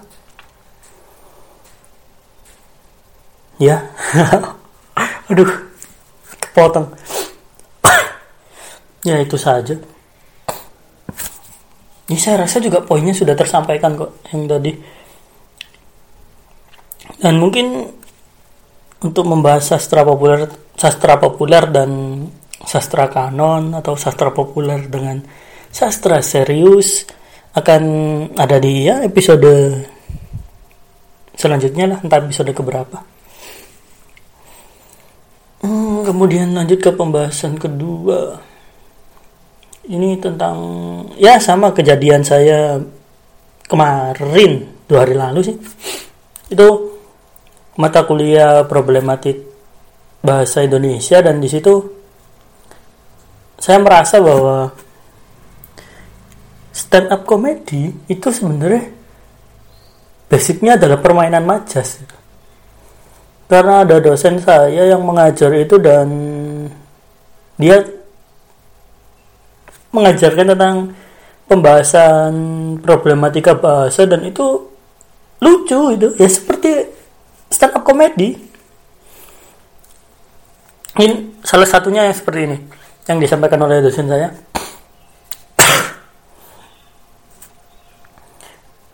ya. 3.62 3.78
Aduh 5.30 5.50
kepotong. 6.52 6.90
Ya 9.02 9.18
itu 9.18 9.34
saja. 9.34 9.74
Ini 12.06 12.20
saya 12.22 12.46
rasa 12.46 12.62
juga 12.62 12.86
poinnya 12.86 13.18
sudah 13.18 13.34
tersampaikan 13.34 13.98
kok 13.98 14.22
yang 14.30 14.46
tadi. 14.46 14.78
Dan 17.18 17.42
mungkin 17.42 17.90
untuk 19.02 19.26
membahas 19.26 19.74
sastra 19.74 20.06
populer 20.06 20.46
sastra 20.78 21.18
populer 21.18 21.66
dan 21.74 21.90
sastra 22.62 23.10
kanon 23.10 23.74
atau 23.74 23.98
sastra 23.98 24.30
populer 24.30 24.86
dengan 24.86 25.18
sastra 25.74 26.22
serius 26.22 27.10
akan 27.58 27.84
ada 28.38 28.62
di 28.62 28.86
ya 28.86 29.02
episode 29.02 29.82
selanjutnya 31.34 31.90
lah 31.90 32.00
entah 32.06 32.22
episode 32.22 32.54
keberapa 32.54 33.11
hmm, 35.62 36.06
kemudian 36.06 36.54
lanjut 36.54 36.80
ke 36.82 36.92
pembahasan 36.94 37.58
kedua. 37.58 38.38
Ini 39.82 40.22
tentang 40.22 40.58
ya 41.18 41.42
sama 41.42 41.74
kejadian 41.74 42.22
saya 42.22 42.78
kemarin 43.66 44.70
dua 44.86 45.08
hari 45.08 45.16
lalu 45.18 45.40
sih. 45.42 45.58
Itu 46.52 46.98
mata 47.80 48.06
kuliah 48.06 48.68
problematik 48.68 49.42
bahasa 50.22 50.62
Indonesia 50.62 51.18
dan 51.26 51.42
di 51.42 51.50
situ 51.50 51.82
saya 53.58 53.82
merasa 53.82 54.22
bahwa 54.22 54.70
stand 56.74 57.10
up 57.10 57.26
comedy 57.26 57.94
itu 58.06 58.28
sebenarnya 58.30 58.90
basicnya 60.30 60.78
adalah 60.78 61.02
permainan 61.02 61.44
majas 61.44 62.02
karena 63.52 63.84
ada 63.84 64.00
dosen 64.00 64.40
saya 64.40 64.88
yang 64.96 65.04
mengajar 65.04 65.52
itu 65.52 65.76
dan 65.76 66.08
dia 67.60 67.84
mengajarkan 69.92 70.56
tentang 70.56 70.76
pembahasan 71.52 72.32
problematika 72.80 73.52
bahasa 73.52 74.08
dan 74.08 74.24
itu 74.24 74.72
lucu 75.44 76.00
itu. 76.00 76.16
Ya 76.16 76.32
seperti 76.32 76.96
stand 77.52 77.76
up 77.76 77.84
comedy 77.84 78.40
ini 80.96 81.36
salah 81.44 81.68
satunya 81.68 82.08
yang 82.08 82.16
seperti 82.16 82.48
ini 82.48 82.58
yang 83.12 83.20
disampaikan 83.20 83.60
oleh 83.68 83.84
dosen 83.84 84.08
saya. 84.08 84.32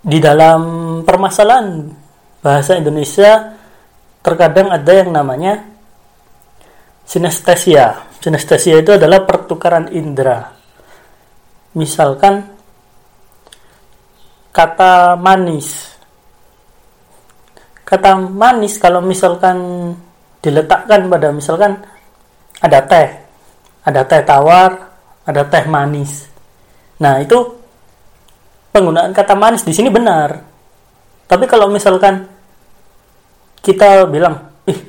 Di 0.01 0.17
dalam 0.17 0.61
permasalahan 1.05 1.93
bahasa 2.41 2.73
Indonesia 2.79 3.53
terkadang 4.27 4.67
ada 4.75 4.91
yang 4.91 5.15
namanya 5.15 5.63
sinestesia. 7.07 8.03
Sinestesia 8.19 8.83
itu 8.83 8.91
adalah 8.99 9.23
pertukaran 9.23 9.87
indera. 9.95 10.51
Misalkan 11.79 12.43
kata 14.51 15.15
manis. 15.15 15.95
Kata 17.87 18.19
manis 18.19 18.75
kalau 18.75 18.99
misalkan 18.99 19.55
diletakkan 20.43 21.07
pada 21.07 21.31
misalkan 21.31 21.79
ada 22.59 22.83
teh, 22.83 23.07
ada 23.87 24.03
teh 24.03 24.21
tawar, 24.27 24.91
ada 25.23 25.47
teh 25.47 25.63
manis. 25.71 26.27
Nah, 26.99 27.23
itu 27.23 27.37
penggunaan 28.75 29.15
kata 29.15 29.39
manis 29.39 29.63
di 29.63 29.71
sini 29.71 29.87
benar. 29.87 30.35
Tapi 31.31 31.47
kalau 31.47 31.71
misalkan 31.71 32.36
kita 33.67 34.07
bilang, 34.07 34.39
ih, 34.63 34.79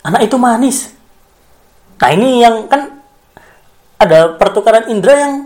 anak 0.00 0.24
itu 0.24 0.40
manis. 0.40 0.88
Nah 2.00 2.08
ini 2.16 2.40
yang 2.40 2.64
kan 2.64 2.88
ada 4.00 4.32
pertukaran 4.40 4.88
indera 4.88 5.28
yang 5.28 5.44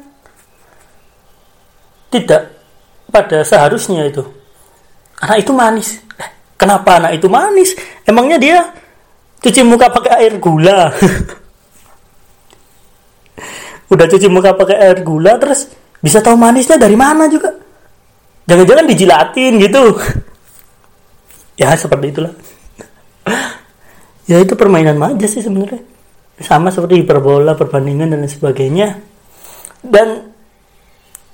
tidak 2.15 2.55
pada 3.11 3.43
seharusnya 3.43 4.07
itu. 4.07 4.23
Anak 5.19 5.43
itu 5.43 5.51
manis. 5.51 5.99
Eh, 6.23 6.31
kenapa 6.55 7.03
anak 7.03 7.19
itu 7.19 7.27
manis? 7.27 7.75
Emangnya 8.07 8.39
dia 8.39 8.71
cuci 9.43 9.67
muka 9.67 9.91
pakai 9.91 10.23
air 10.23 10.39
gula? 10.39 10.93
Udah 13.93 14.07
cuci 14.07 14.31
muka 14.31 14.55
pakai 14.55 14.79
air 14.79 15.03
gula 15.03 15.35
terus 15.43 15.67
bisa 15.99 16.23
tahu 16.23 16.39
manisnya 16.39 16.79
dari 16.79 16.95
mana 16.95 17.27
juga? 17.27 17.63
jangan-jangan 18.47 18.87
dijilatin 18.91 19.53
gitu 19.63 19.83
ya 21.61 21.75
seperti 21.79 22.07
itulah 22.11 22.33
ya 24.31 24.37
itu 24.43 24.55
permainan 24.55 24.99
maja 24.99 25.27
sih 25.27 25.43
sebenarnya. 25.43 25.83
Sama 26.43 26.73
seperti 26.75 27.05
hiperbola 27.05 27.55
perbandingan 27.55 28.13
dan 28.15 28.25
sebagainya. 28.27 28.99
Dan 29.83 30.33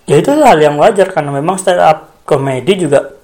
ya 0.08 0.16
itu 0.16 0.32
hal 0.32 0.58
yang 0.58 0.80
wajar 0.80 1.12
karena 1.12 1.32
memang 1.32 1.60
stand 1.60 1.80
up 1.80 2.24
komedi 2.24 2.76
juga 2.76 3.18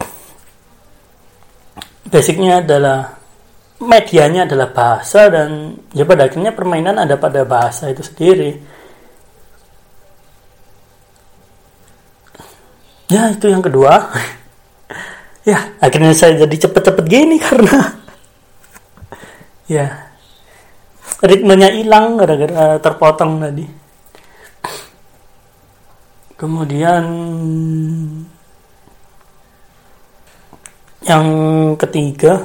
basicnya 2.14 2.62
adalah 2.62 3.16
medianya 3.82 4.46
adalah 4.46 4.70
bahasa 4.70 5.26
dan 5.26 5.74
ya 5.90 6.06
pada 6.06 6.30
akhirnya 6.30 6.54
permainan 6.54 6.94
ada 6.94 7.18
pada 7.18 7.42
bahasa 7.42 7.90
itu 7.90 8.06
sendiri. 8.06 8.62
Ya 13.10 13.34
itu 13.34 13.46
yang 13.50 13.64
kedua. 13.64 13.92
Ya 15.44 15.76
akhirnya 15.76 16.16
saya 16.16 16.40
jadi 16.48 16.56
cepet-cepet 16.56 17.04
gini 17.04 17.36
karena 17.36 18.00
ya 19.70 19.86
ritmenya 21.24 21.72
hilang 21.72 22.20
gara-gara 22.20 22.76
terpotong 22.80 23.40
tadi 23.40 23.66
kemudian 26.36 27.04
yang 31.04 31.26
ketiga 31.76 32.44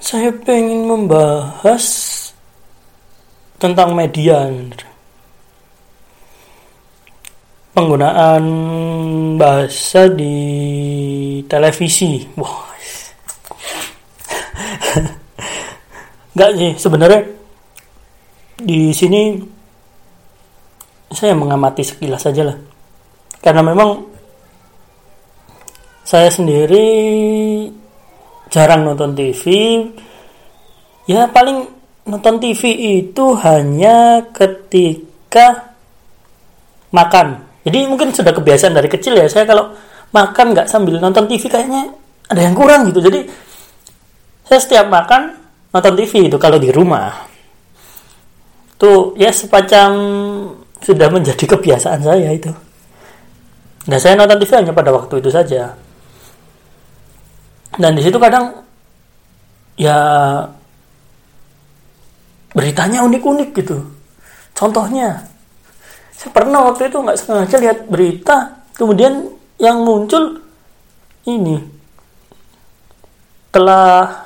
saya 0.00 0.30
pengen 0.46 0.86
membahas 0.86 1.84
tentang 3.58 3.96
media 3.96 4.46
penggunaan 7.76 8.44
bahasa 9.36 10.08
di 10.08 10.32
televisi. 11.44 12.24
Wah. 12.40 12.75
Enggak 16.36 16.50
sih, 16.52 16.72
sebenarnya 16.76 17.20
di 18.60 18.92
sini 18.92 19.40
saya 21.08 21.32
mengamati 21.32 21.80
sekilas 21.80 22.20
saja 22.20 22.52
lah. 22.52 22.56
Karena 23.40 23.64
memang 23.64 24.04
saya 26.04 26.28
sendiri 26.28 26.84
jarang 28.52 28.84
nonton 28.84 29.16
TV. 29.16 29.42
Ya 31.08 31.24
paling 31.32 31.64
nonton 32.04 32.36
TV 32.36 32.62
itu 33.00 33.24
hanya 33.40 34.28
ketika 34.34 35.72
makan 36.92 37.46
jadi 37.66 37.90
mungkin 37.90 38.14
sudah 38.14 38.30
kebiasaan 38.30 38.78
dari 38.78 38.86
kecil 38.86 39.18
ya 39.18 39.26
saya 39.26 39.42
kalau 39.42 39.74
makan 40.14 40.54
nggak 40.54 40.70
sambil 40.70 41.02
nonton 41.02 41.26
TV 41.26 41.50
kayaknya 41.50 41.90
ada 42.30 42.40
yang 42.46 42.54
kurang 42.54 42.94
gitu. 42.94 43.02
Jadi 43.02 43.26
saya 44.46 44.62
setiap 44.62 44.86
makan 44.86 45.45
nonton 45.76 45.94
TV 46.00 46.32
itu 46.32 46.40
kalau 46.40 46.56
di 46.56 46.72
rumah. 46.72 47.28
Tuh 48.80 49.12
ya 49.20 49.28
sepacam 49.28 49.92
sudah 50.80 51.08
menjadi 51.12 51.44
kebiasaan 51.52 52.00
saya 52.00 52.32
itu. 52.32 52.48
Dan 53.84 53.98
saya 54.00 54.16
nonton 54.16 54.40
TV 54.40 54.50
hanya 54.56 54.72
pada 54.72 54.90
waktu 54.96 55.20
itu 55.20 55.28
saja. 55.28 55.76
Dan 57.76 57.92
di 57.92 58.00
situ 58.00 58.16
kadang 58.16 58.64
ya 59.76 59.96
beritanya 62.56 63.04
unik-unik 63.04 63.50
gitu. 63.52 63.84
Contohnya 64.56 65.28
saya 66.16 66.32
pernah 66.32 66.64
waktu 66.64 66.88
itu 66.88 66.96
nggak 66.96 67.18
sengaja 67.20 67.56
lihat 67.60 67.78
berita 67.92 68.64
kemudian 68.72 69.28
yang 69.60 69.84
muncul 69.84 70.40
ini 71.28 71.60
telah 73.52 74.25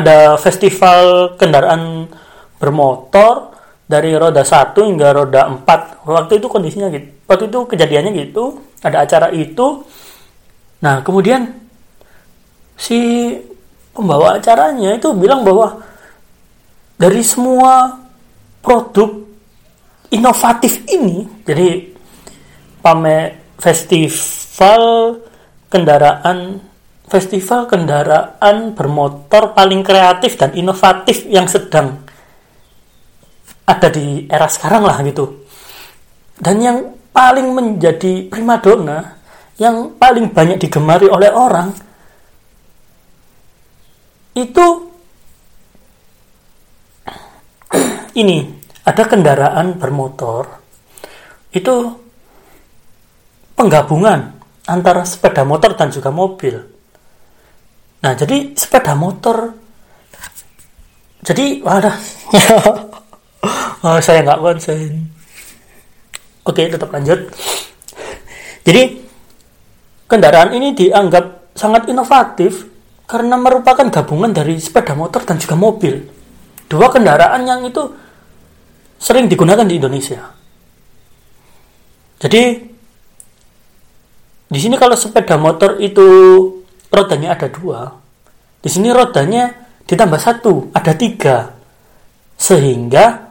ada 0.00 0.34
festival 0.40 1.36
kendaraan 1.36 2.08
bermotor 2.56 3.52
dari 3.84 4.16
roda 4.16 4.42
satu 4.42 4.84
hingga 4.86 5.12
roda 5.12 5.46
empat. 5.46 6.04
Waktu 6.08 6.40
itu 6.40 6.46
kondisinya 6.48 6.88
gitu 6.90 7.20
waktu 7.30 7.46
itu 7.46 7.58
kejadiannya 7.70 8.10
gitu 8.26 8.58
ada 8.82 9.06
acara 9.06 9.30
itu. 9.30 9.86
Nah 10.82 10.98
kemudian 11.06 11.46
si 12.74 12.98
pembawa 13.94 14.42
acaranya 14.42 14.98
itu 14.98 15.14
bilang 15.14 15.46
bahwa 15.46 15.78
dari 16.98 17.22
semua 17.22 18.02
produk 18.58 19.22
inovatif 20.10 20.82
ini 20.90 21.30
jadi 21.46 21.86
pamer 22.82 23.38
festival 23.62 25.16
kendaraan 25.70 26.58
festival 27.10 27.66
kendaraan 27.66 28.72
bermotor 28.72 29.52
paling 29.52 29.82
kreatif 29.82 30.38
dan 30.38 30.54
inovatif 30.54 31.26
yang 31.26 31.50
sedang 31.50 32.06
ada 33.66 33.88
di 33.90 34.30
era 34.30 34.46
sekarang 34.46 34.86
lah 34.86 35.02
gitu 35.02 35.44
dan 36.38 36.56
yang 36.62 36.78
paling 37.10 37.50
menjadi 37.50 38.30
primadona 38.30 39.18
yang 39.58 39.98
paling 39.98 40.30
banyak 40.32 40.62
digemari 40.62 41.10
oleh 41.10 41.28
orang 41.34 41.74
itu 44.38 44.66
ini 48.22 48.46
ada 48.86 49.02
kendaraan 49.04 49.76
bermotor 49.76 50.46
itu 51.50 51.74
penggabungan 53.58 54.40
antara 54.70 55.02
sepeda 55.02 55.42
motor 55.42 55.74
dan 55.74 55.90
juga 55.90 56.14
mobil. 56.14 56.79
Nah, 58.00 58.12
jadi 58.16 58.56
sepeda 58.56 58.96
motor. 58.96 59.56
Jadi 61.24 61.60
wadah. 61.60 61.96
Oh, 63.80 63.96
saya 63.96 64.20
nggak 64.20 64.44
konsen. 64.44 65.08
Oke 66.44 66.68
tetap 66.68 66.92
lanjut. 66.92 67.32
Jadi 68.60 69.00
kendaraan 70.04 70.52
ini 70.52 70.76
dianggap 70.76 71.56
sangat 71.56 71.88
inovatif 71.88 72.68
karena 73.08 73.40
merupakan 73.40 73.88
gabungan 73.88 74.36
dari 74.36 74.60
sepeda 74.60 74.92
motor 74.92 75.24
dan 75.24 75.40
juga 75.40 75.56
mobil. 75.56 75.96
Dua 76.68 76.92
kendaraan 76.92 77.40
yang 77.48 77.64
itu 77.64 77.80
sering 79.00 79.32
digunakan 79.32 79.64
di 79.64 79.80
Indonesia. 79.80 80.28
Jadi 82.20 82.42
di 84.50 84.58
sini 84.60 84.76
kalau 84.76 84.92
sepeda 84.92 85.40
motor 85.40 85.80
itu 85.80 86.04
rodanya 86.90 87.38
ada 87.38 87.48
dua. 87.48 87.88
Di 88.60 88.68
sini 88.68 88.90
rodanya 88.92 89.48
ditambah 89.86 90.20
satu 90.20 90.74
ada 90.74 90.92
tiga. 90.92 91.54
Sehingga 92.36 93.30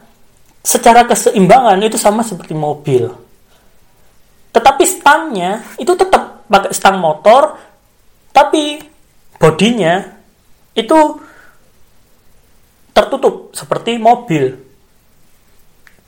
secara 0.64 1.06
keseimbangan 1.06 1.80
itu 1.84 2.00
sama 2.00 2.24
seperti 2.24 2.56
mobil. 2.56 3.08
Tetapi 4.50 4.84
stangnya 4.88 5.62
itu 5.78 5.94
tetap 5.94 6.50
pakai 6.50 6.74
stang 6.74 6.98
motor 6.98 7.54
tapi 8.34 8.82
bodinya 9.38 10.02
itu 10.74 10.98
tertutup 12.96 13.54
seperti 13.54 14.00
mobil. 14.02 14.56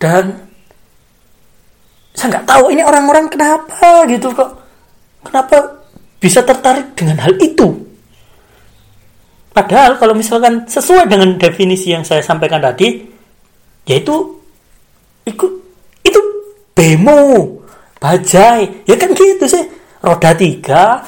Dan 0.01 0.33
saya 2.11 2.37
nggak 2.37 2.47
tahu 2.49 2.73
ini 2.73 2.81
orang-orang 2.83 3.29
kenapa 3.29 4.03
gitu 4.09 4.33
kok. 4.33 4.51
Kenapa 5.21 5.80
bisa 6.21 6.45
tertarik 6.45 6.93
dengan 6.93 7.17
hal 7.25 7.33
itu 7.41 7.81
Padahal 9.51 9.99
kalau 9.99 10.15
misalkan 10.15 10.63
sesuai 10.63 11.11
dengan 11.11 11.35
definisi 11.35 11.91
yang 11.91 12.07
saya 12.07 12.23
sampaikan 12.23 12.63
tadi, 12.63 13.03
yaitu 13.83 14.39
itu 15.27 15.45
itu 16.07 16.19
bemo, 16.71 17.59
bajai, 17.99 18.87
ya 18.87 18.95
kan 18.95 19.11
gitu 19.11 19.43
sih. 19.43 19.63
Roda 19.99 20.31
tiga, 20.39 21.03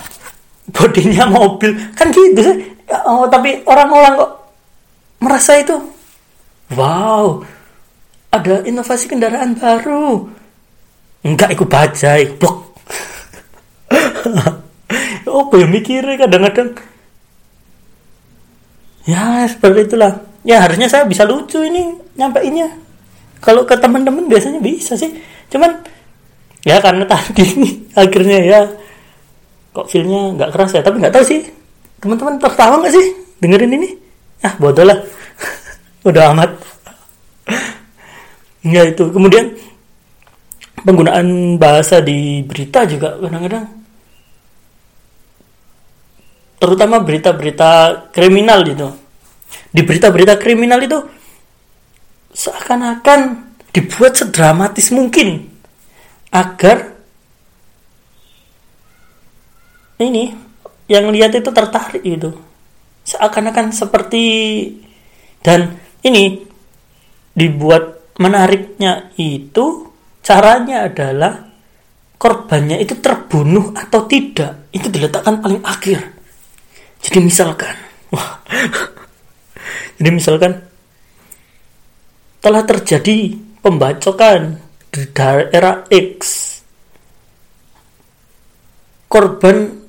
bodinya 0.75 1.23
mobil, 1.39 1.71
kan 1.95 2.11
gitu 2.11 2.39
sih. 2.43 2.55
Ya, 2.83 2.99
oh, 3.07 3.23
tapi 3.31 3.63
orang-orang 3.63 4.19
kok 4.19 4.31
merasa 5.23 5.63
itu, 5.63 5.79
wow, 6.75 7.39
ada 8.27 8.59
inovasi 8.67 9.07
kendaraan 9.07 9.55
baru. 9.55 10.27
Enggak, 11.23 11.55
ikut 11.55 11.67
bajai, 11.71 12.27
blok. 12.35 12.75
oh, 15.33 15.49
ya 15.57 15.65
mikirnya 15.65 16.15
kadang-kadang 16.21 16.77
ya 19.03 19.49
seperti 19.49 19.89
itulah. 19.89 20.13
Ya 20.43 20.61
harusnya 20.61 20.87
saya 20.91 21.07
bisa 21.07 21.23
lucu 21.25 21.59
ini 21.63 21.95
nyampeinnya. 22.19 22.69
Kalau 23.43 23.67
ke 23.67 23.75
teman-teman 23.75 24.29
biasanya 24.29 24.59
bisa 24.61 24.95
sih. 24.95 25.11
Cuman 25.51 25.71
ya 26.63 26.79
karena 26.79 27.03
tadi 27.11 27.43
akhirnya 27.97 28.39
ya 28.43 28.59
kok 29.73 29.89
feelnya 29.89 30.37
nggak 30.37 30.51
keras 30.53 30.71
ya. 30.77 30.81
Tapi 30.85 31.01
nggak 31.01 31.13
tahu 31.15 31.25
sih 31.25 31.41
teman-teman 31.99 32.39
tertawa 32.39 32.79
nggak 32.79 32.93
sih 32.93 33.05
dengerin 33.41 33.75
ini? 33.75 33.89
Ah 34.43 34.53
bodoh 34.59 34.85
lah. 34.85 34.99
Udah 36.07 36.31
amat. 36.35 36.51
Ya 38.63 38.87
itu. 38.87 39.11
Kemudian 39.11 39.51
penggunaan 40.87 41.59
bahasa 41.59 41.99
di 41.99 42.39
berita 42.47 42.87
juga 42.87 43.19
kadang-kadang 43.19 43.82
terutama 46.63 47.03
berita-berita 47.03 48.07
kriminal 48.15 48.63
itu. 48.63 48.87
Di 49.67 49.83
berita-berita 49.83 50.39
kriminal 50.39 50.79
itu 50.79 50.95
seakan-akan 52.31 53.51
dibuat 53.75 54.15
sedramatis 54.15 54.95
mungkin 54.95 55.51
agar 56.31 56.95
ini 59.99 60.33
yang 60.87 61.11
lihat 61.11 61.35
itu 61.35 61.49
tertarik 61.51 62.01
itu 62.01 62.31
seakan-akan 63.03 63.73
seperti 63.75 64.25
dan 65.43 65.75
ini 66.05 66.41
dibuat 67.33 68.15
menariknya 68.21 69.13
itu 69.17 69.89
caranya 70.21 70.87
adalah 70.87 71.49
korbannya 72.21 72.77
itu 72.79 72.97
terbunuh 73.01 73.73
atau 73.73 74.05
tidak 74.05 74.69
itu 74.69 74.87
diletakkan 74.87 75.41
paling 75.41 75.61
akhir 75.65 76.12
jadi 77.03 77.19
misalkan, 77.19 77.75
wah, 78.15 78.39
jadi 79.99 80.09
misalkan 80.09 80.63
telah 82.39 82.63
terjadi 82.63 83.35
pembacokan 83.59 84.59
di 84.87 85.03
daerah 85.11 85.83
X, 85.91 86.19
korban 89.11 89.83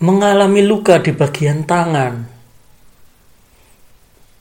mengalami 0.00 0.64
luka 0.64 0.96
di 0.96 1.12
bagian 1.12 1.68
tangan, 1.68 2.14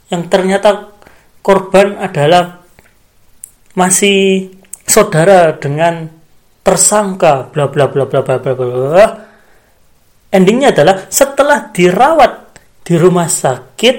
yang 0.08 0.23
ternyata 0.32 0.95
korban 1.43 1.99
adalah 1.99 2.63
masih 3.75 4.51
saudara 4.88 5.51
dengan 5.60 6.08
tersangka 6.63 7.51
bla 7.51 7.67
bla 7.67 7.91
bla 7.91 8.08
bla 8.08 8.23
bla 8.23 8.39
bla 8.39 8.53
bla 8.56 9.26
endingnya 10.31 10.75
adalah 10.75 11.07
setelah 11.07 11.71
dirawat 11.71 12.31
di 12.83 12.95
rumah 12.95 13.27
sakit 13.27 13.95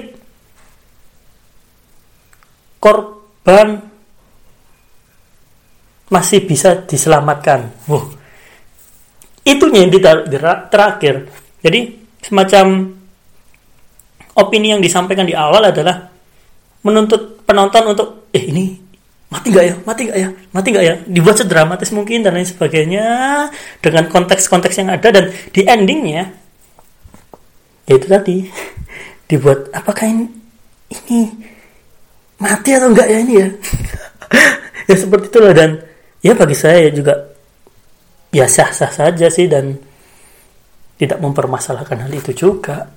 korban 2.79 3.67
masih 6.09 6.41
bisa 6.47 6.83
diselamatkan. 6.89 7.69
Wow. 7.85 8.17
Itunya 9.45 9.85
yang 9.85 9.93
terakhir. 10.69 11.29
Jadi 11.61 11.79
semacam 12.21 12.65
opini 14.39 14.73
yang 14.73 14.81
disampaikan 14.81 15.27
di 15.27 15.35
awal 15.37 15.69
adalah 15.69 16.09
menuntut 16.81 17.43
penonton 17.43 17.83
untuk 17.91 18.07
eh 18.31 18.43
ini 18.47 18.88
mati 19.49 19.57
nggak 19.57 19.65
ya? 19.65 19.75
Mati 19.81 20.01
nggak 20.05 20.19
ya? 20.21 20.29
Mati 20.53 20.67
nggak 20.69 20.85
ya? 20.85 20.95
Dibuat 21.09 21.37
sedramatis 21.41 21.89
mungkin 21.89 22.21
dan 22.21 22.37
lain 22.37 22.45
sebagainya 22.45 23.05
dengan 23.81 24.05
konteks-konteks 24.05 24.75
yang 24.77 24.93
ada 24.93 25.09
dan 25.09 25.33
di 25.49 25.65
endingnya 25.65 26.29
ya 27.89 27.93
itu 27.97 28.05
tadi 28.05 28.45
dibuat 29.29 29.73
apakah 29.73 30.05
ini, 30.05 30.29
ini 30.93 31.33
mati 32.37 32.69
atau 32.77 32.93
enggak 32.93 33.07
ya 33.09 33.17
ini 33.17 33.33
ya? 33.41 33.49
Ya 34.89 34.97
seperti 34.97 35.29
itulah 35.29 35.53
dan 35.53 35.85
ya 36.17 36.33
bagi 36.33 36.57
saya 36.57 36.89
juga 36.89 37.29
ya 38.33 38.49
sah-sah 38.49 38.89
saja 38.89 39.29
sih 39.29 39.45
dan 39.45 39.77
tidak 40.97 41.21
mempermasalahkan 41.21 42.09
hal 42.09 42.09
itu 42.09 42.33
juga. 42.33 42.89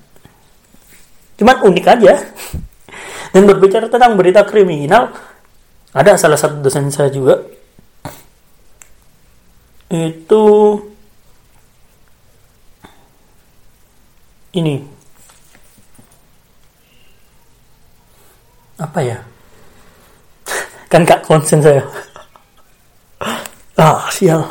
Cuman 1.37 1.61
unik 1.69 1.85
aja. 1.85 2.17
Dan 3.33 3.49
berbicara 3.49 3.89
tentang 3.89 4.13
berita 4.13 4.45
kriminal 4.45 5.09
ada 5.93 6.17
salah 6.17 6.37
satu 6.37 6.57
dosen 6.57 6.89
saya 6.89 7.13
juga. 7.13 7.37
Itu 9.93 10.43
ini. 14.57 14.81
Apa 18.81 18.99
ya? 19.05 19.21
Kan 20.91 21.05
gak 21.05 21.21
konsen 21.29 21.61
saya. 21.61 21.85
Ah 23.77 24.09
sial. 24.09 24.49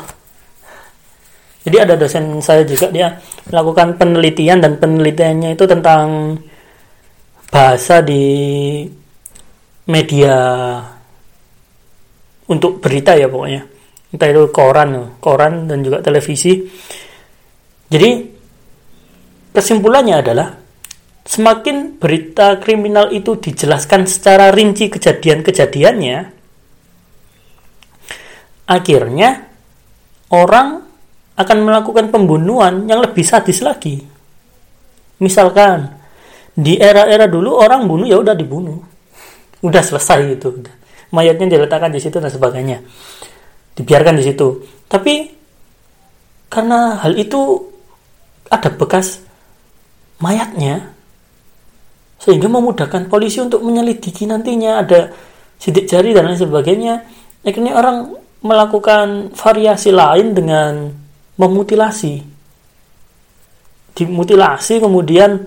Jadi 1.63 1.77
ada 1.79 1.95
dosen 1.95 2.39
saya 2.39 2.63
juga 2.63 2.91
dia 2.91 3.19
melakukan 3.51 3.95
penelitian 3.95 4.59
dan 4.59 4.79
penelitiannya 4.79 5.55
itu 5.55 5.63
tentang 5.63 6.39
bahasa 7.47 8.03
di 8.03 8.23
media 9.87 10.35
untuk 12.49 12.83
berita 12.83 13.15
ya 13.15 13.27
pokoknya. 13.29 13.61
Entah 14.13 14.29
itu 14.29 14.43
koran 14.53 15.17
koran 15.17 15.65
dan 15.65 15.81
juga 15.81 16.03
televisi. 16.03 16.61
Jadi 17.89 18.09
kesimpulannya 19.53 20.15
adalah 20.17 20.47
semakin 21.23 21.97
berita 21.97 22.59
kriminal 22.59 23.09
itu 23.15 23.39
dijelaskan 23.39 24.05
secara 24.09 24.51
rinci 24.51 24.91
kejadian-kejadiannya 24.91 26.17
akhirnya 28.67 29.29
orang 30.31 30.83
akan 31.33 31.57
melakukan 31.65 32.13
pembunuhan 32.13 32.85
yang 32.85 33.01
lebih 33.01 33.25
sadis 33.25 33.65
lagi. 33.65 34.01
Misalkan 35.21 35.89
di 36.53 36.77
era-era 36.77 37.25
dulu 37.25 37.57
orang 37.57 37.89
bunuh 37.89 38.05
ya 38.05 38.21
udah 38.21 38.35
dibunuh. 38.37 38.77
Udah 39.63 39.81
selesai 39.81 40.37
itu. 40.37 40.47
udah 40.51 40.75
mayatnya 41.13 41.55
diletakkan 41.55 41.93
di 41.93 42.01
situ 42.01 42.17
dan 42.17 42.33
sebagainya. 42.33 42.81
Dibiarkan 43.77 44.17
di 44.17 44.23
situ. 44.25 44.65
Tapi 44.89 45.29
karena 46.49 46.97
hal 47.01 47.13
itu 47.13 47.61
ada 48.49 48.69
bekas 48.73 49.21
mayatnya 50.21 50.93
sehingga 52.17 52.49
memudahkan 52.49 53.09
polisi 53.09 53.37
untuk 53.39 53.61
menyelidiki 53.61 54.25
nantinya. 54.25 54.81
Ada 54.81 55.13
sidik 55.61 55.85
jari 55.85 56.17
dan 56.17 56.27
lain 56.27 56.41
sebagainya. 56.41 57.05
Akhirnya 57.45 57.77
orang 57.77 58.17
melakukan 58.41 59.31
variasi 59.37 59.93
lain 59.93 60.33
dengan 60.33 60.89
memutilasi. 61.37 62.25
Dimutilasi 63.93 64.81
kemudian 64.81 65.37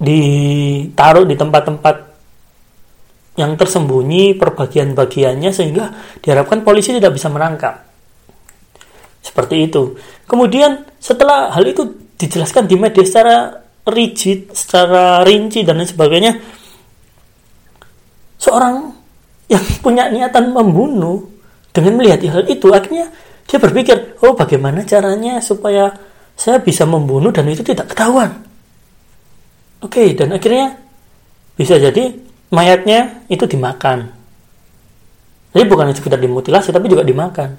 ditaruh 0.00 1.28
di 1.28 1.36
tempat-tempat 1.36 2.09
yang 3.40 3.56
tersembunyi 3.56 4.36
perbagian-bagiannya 4.36 5.50
sehingga 5.50 5.88
diharapkan 6.20 6.60
polisi 6.60 6.92
tidak 6.92 7.16
bisa 7.16 7.32
menangkap 7.32 7.88
seperti 9.24 9.64
itu. 9.68 9.96
Kemudian 10.28 10.84
setelah 11.00 11.48
hal 11.48 11.64
itu 11.64 12.12
dijelaskan 12.20 12.68
di 12.68 12.76
media 12.76 13.00
secara 13.00 13.36
rigid, 13.88 14.52
secara 14.52 15.24
rinci 15.24 15.64
dan 15.64 15.80
lain 15.80 15.88
sebagainya, 15.88 16.32
seorang 18.36 18.92
yang 19.48 19.64
punya 19.80 20.12
niatan 20.12 20.52
membunuh 20.52 21.26
dengan 21.72 21.96
melihat 21.96 22.20
hal 22.28 22.44
itu 22.44 22.68
akhirnya 22.70 23.08
dia 23.48 23.58
berpikir, 23.58 24.20
oh 24.22 24.36
bagaimana 24.36 24.86
caranya 24.86 25.42
supaya 25.42 25.90
saya 26.38 26.62
bisa 26.62 26.86
membunuh 26.86 27.34
dan 27.34 27.50
itu 27.50 27.66
tidak 27.66 27.90
ketahuan. 27.90 28.46
Oke, 29.80 30.04
okay, 30.04 30.08
dan 30.12 30.30
akhirnya 30.36 30.76
bisa 31.56 31.80
jadi 31.80 32.14
mayatnya 32.50 33.22
itu 33.30 33.46
dimakan. 33.46 34.10
Jadi 35.50 35.64
bukan 35.66 35.90
sekedar 35.94 36.20
dimutilasi 36.22 36.70
tapi 36.70 36.86
juga 36.86 37.02
dimakan. 37.02 37.58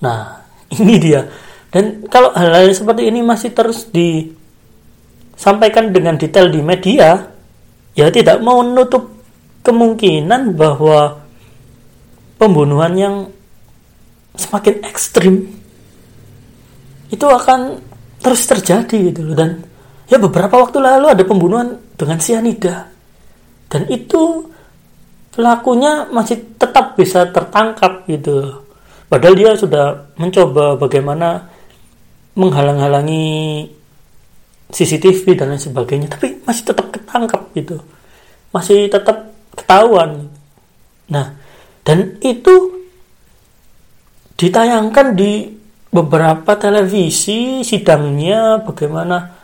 Nah, 0.00 0.40
ini 0.80 0.96
dia. 1.00 1.24
Dan 1.72 2.08
kalau 2.08 2.32
hal-hal 2.32 2.72
seperti 2.72 3.10
ini 3.10 3.20
masih 3.20 3.52
terus 3.52 3.88
disampaikan 3.92 5.92
dengan 5.92 6.16
detail 6.16 6.48
di 6.48 6.64
media, 6.64 7.28
ya 7.92 8.06
tidak 8.12 8.40
mau 8.40 8.64
menutup 8.64 9.12
kemungkinan 9.66 10.54
bahwa 10.54 11.26
pembunuhan 12.38 12.92
yang 12.94 13.16
semakin 14.36 14.84
ekstrim 14.84 15.34
itu 17.08 17.26
akan 17.26 17.80
terus 18.20 18.44
terjadi 18.44 19.10
gitu 19.10 19.20
loh 19.24 19.34
dan 19.34 19.64
ya 20.06 20.20
beberapa 20.20 20.60
waktu 20.60 20.76
lalu 20.76 21.06
ada 21.08 21.24
pembunuhan 21.24 21.80
dengan 21.96 22.20
sianida 22.20 22.95
dan 23.72 23.88
itu 23.90 24.50
pelakunya 25.34 26.08
masih 26.08 26.40
tetap 26.56 26.96
bisa 26.96 27.28
tertangkap 27.28 28.06
gitu 28.08 28.66
Padahal 29.06 29.34
dia 29.38 29.54
sudah 29.54 30.10
mencoba 30.18 30.74
bagaimana 30.74 31.46
menghalang-halangi 32.34 33.70
CCTV 34.66 35.38
dan 35.38 35.54
lain 35.54 35.62
sebagainya, 35.62 36.10
tapi 36.10 36.42
masih 36.42 36.66
tetap 36.66 36.90
ketangkap 36.90 37.42
gitu, 37.54 37.78
masih 38.50 38.90
tetap 38.90 39.30
ketahuan. 39.54 40.26
Nah, 41.06 41.38
dan 41.86 42.18
itu 42.18 42.82
ditayangkan 44.34 45.14
di 45.14 45.54
beberapa 45.94 46.58
televisi 46.58 47.62
sidangnya 47.62 48.58
bagaimana 48.66 49.38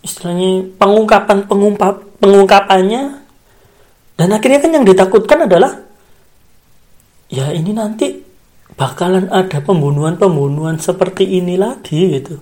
istilahnya 0.00 0.64
pengungkapan 0.80 1.44
pengungkap 1.44 2.07
pengungkapannya 2.18 3.02
dan 4.18 4.28
akhirnya 4.34 4.58
kan 4.58 4.72
yang 4.74 4.86
ditakutkan 4.86 5.46
adalah 5.46 5.78
ya 7.30 7.52
ini 7.54 7.70
nanti 7.70 8.28
bakalan 8.78 9.26
ada 9.30 9.58
pembunuhan-pembunuhan 9.58 10.78
seperti 10.78 11.26
ini 11.38 11.58
lagi 11.58 12.18
gitu. 12.18 12.38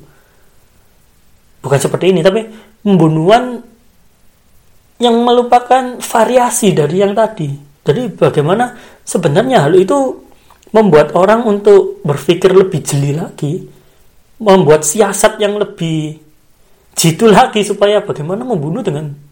Bukan 1.65 1.81
seperti 1.81 2.15
ini, 2.15 2.21
tapi 2.23 2.47
pembunuhan 2.85 3.59
yang 5.03 5.17
melupakan 5.25 5.99
variasi 5.99 6.77
dari 6.77 7.01
yang 7.01 7.17
tadi. 7.17 7.51
Jadi 7.87 8.13
bagaimana 8.13 8.77
sebenarnya 9.03 9.67
hal 9.67 9.75
itu 9.75 9.97
membuat 10.71 11.17
orang 11.17 11.43
untuk 11.49 12.05
berpikir 12.05 12.53
lebih 12.53 12.85
jeli 12.85 13.17
lagi, 13.17 13.65
membuat 14.39 14.85
siasat 14.85 15.41
yang 15.41 15.57
lebih 15.57 16.21
jitu 16.97 17.29
lagi 17.29 17.65
supaya 17.65 18.01
bagaimana 18.05 18.45
membunuh 18.45 18.85
dengan 18.85 19.26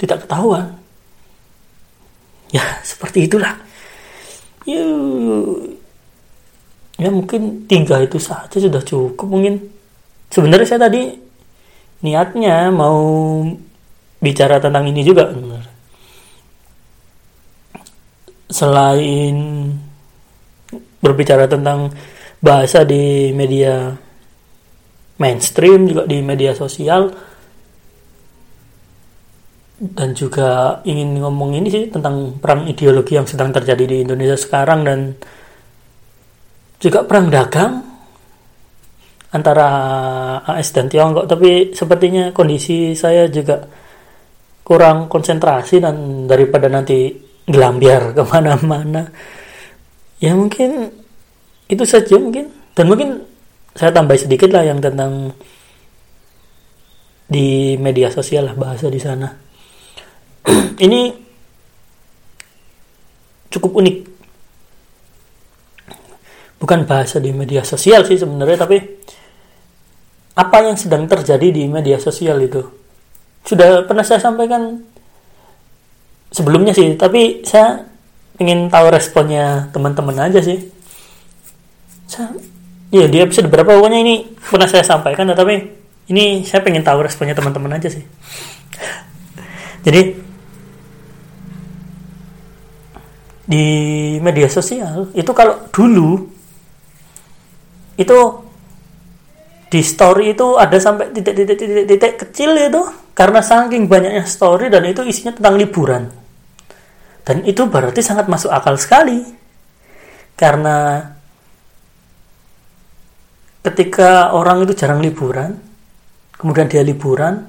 tidak 0.00 0.24
ketahuan. 0.24 0.80
Ya, 2.48 2.64
seperti 2.90 3.28
itulah. 3.28 3.54
Ya 4.64 4.84
ya 7.00 7.08
mungkin 7.08 7.64
tiga 7.64 7.96
itu 8.00 8.16
saja 8.16 8.56
sudah 8.56 8.80
cukup 8.80 9.28
mungkin. 9.28 9.60
Sebenarnya 10.32 10.66
saya 10.68 10.88
tadi 10.88 11.12
niatnya 12.00 12.72
mau 12.72 13.44
bicara 14.20 14.60
tentang 14.60 14.88
ini 14.88 15.00
juga 15.04 15.32
selain 18.50 19.36
berbicara 21.00 21.48
tentang 21.48 21.88
bahasa 22.40 22.84
di 22.84 23.32
media 23.32 23.96
mainstream 25.20 25.88
juga 25.88 26.04
di 26.04 26.20
media 26.20 26.52
sosial 26.52 27.29
dan 29.80 30.12
juga 30.12 30.76
ingin 30.84 31.24
ngomong 31.24 31.56
ini 31.56 31.72
sih 31.72 31.84
tentang 31.88 32.36
perang 32.36 32.68
ideologi 32.68 33.16
yang 33.16 33.24
sedang 33.24 33.48
terjadi 33.48 33.88
di 33.88 33.96
Indonesia 34.04 34.36
sekarang 34.36 34.84
dan 34.84 35.16
juga 36.76 37.00
perang 37.08 37.32
dagang 37.32 37.80
antara 39.32 39.68
AS 40.44 40.68
dan 40.76 40.92
Tiongkok. 40.92 41.24
Tapi 41.24 41.72
sepertinya 41.72 42.28
kondisi 42.28 42.92
saya 42.92 43.24
juga 43.32 43.64
kurang 44.60 45.08
konsentrasi 45.08 45.80
dan 45.80 46.28
daripada 46.28 46.68
nanti 46.68 47.16
gelambiar 47.48 48.12
ke 48.16 48.22
mana-mana. 48.28 49.08
Ya 50.20 50.36
mungkin 50.36 50.92
itu 51.72 51.84
saja 51.88 52.20
mungkin. 52.20 52.52
Dan 52.76 52.84
mungkin 52.84 53.16
saya 53.72 53.96
tambah 53.96 54.20
sedikit 54.20 54.52
lah 54.52 54.68
yang 54.68 54.76
tentang 54.76 55.32
di 57.24 57.80
media 57.80 58.12
sosial 58.12 58.44
lah 58.44 58.56
bahasa 58.58 58.92
di 58.92 59.00
sana 59.00 59.49
ini 60.86 61.12
cukup 63.50 63.70
unik. 63.82 63.96
Bukan 66.60 66.84
bahasa 66.84 67.18
di 67.18 67.32
media 67.32 67.64
sosial 67.64 68.04
sih 68.06 68.20
sebenarnya, 68.20 68.58
tapi 68.64 68.76
apa 70.36 70.56
yang 70.62 70.76
sedang 70.78 71.04
terjadi 71.10 71.50
di 71.50 71.66
media 71.66 71.98
sosial 71.98 72.38
itu. 72.40 72.62
Sudah 73.44 73.84
pernah 73.88 74.04
saya 74.04 74.20
sampaikan 74.22 74.84
sebelumnya 76.30 76.76
sih, 76.76 76.94
tapi 76.94 77.42
saya 77.42 77.88
ingin 78.38 78.70
tahu 78.70 78.86
responnya 78.92 79.68
teman-teman 79.74 80.30
aja 80.30 80.40
sih. 80.40 80.60
Saya, 82.06 82.32
ya 82.92 83.08
di 83.08 83.18
episode 83.20 83.48
berapa 83.48 83.76
pokoknya 83.76 83.98
ini 84.00 84.14
pernah 84.36 84.68
saya 84.68 84.84
sampaikan, 84.84 85.28
tapi 85.32 85.64
ini 86.12 86.44
saya 86.44 86.60
pengen 86.60 86.84
tahu 86.84 87.04
responnya 87.04 87.32
teman-teman 87.32 87.80
aja 87.80 87.88
sih. 87.88 88.04
Jadi 89.86 90.29
di 93.50 93.66
media 94.22 94.46
sosial 94.46 95.10
itu 95.10 95.34
kalau 95.34 95.66
dulu 95.74 96.22
itu 97.98 98.18
di 99.70 99.80
story 99.82 100.34
itu 100.34 100.58
ada 100.58 100.78
sampai 100.78 101.14
titik-titik 101.14 102.14
kecil 102.26 102.54
itu 102.58 102.82
karena 103.14 103.38
saking 103.38 103.86
banyaknya 103.86 104.26
story 104.26 104.66
dan 104.66 104.82
itu 104.82 105.06
isinya 105.06 105.30
tentang 105.30 105.54
liburan. 105.54 106.10
Dan 107.22 107.46
itu 107.46 107.68
berarti 107.70 108.02
sangat 108.02 108.26
masuk 108.26 108.50
akal 108.50 108.74
sekali. 108.74 109.22
Karena 110.34 111.06
ketika 113.62 114.34
orang 114.34 114.66
itu 114.66 114.72
jarang 114.74 115.04
liburan 115.04 115.54
kemudian 116.34 116.66
dia 116.66 116.80
liburan 116.80 117.46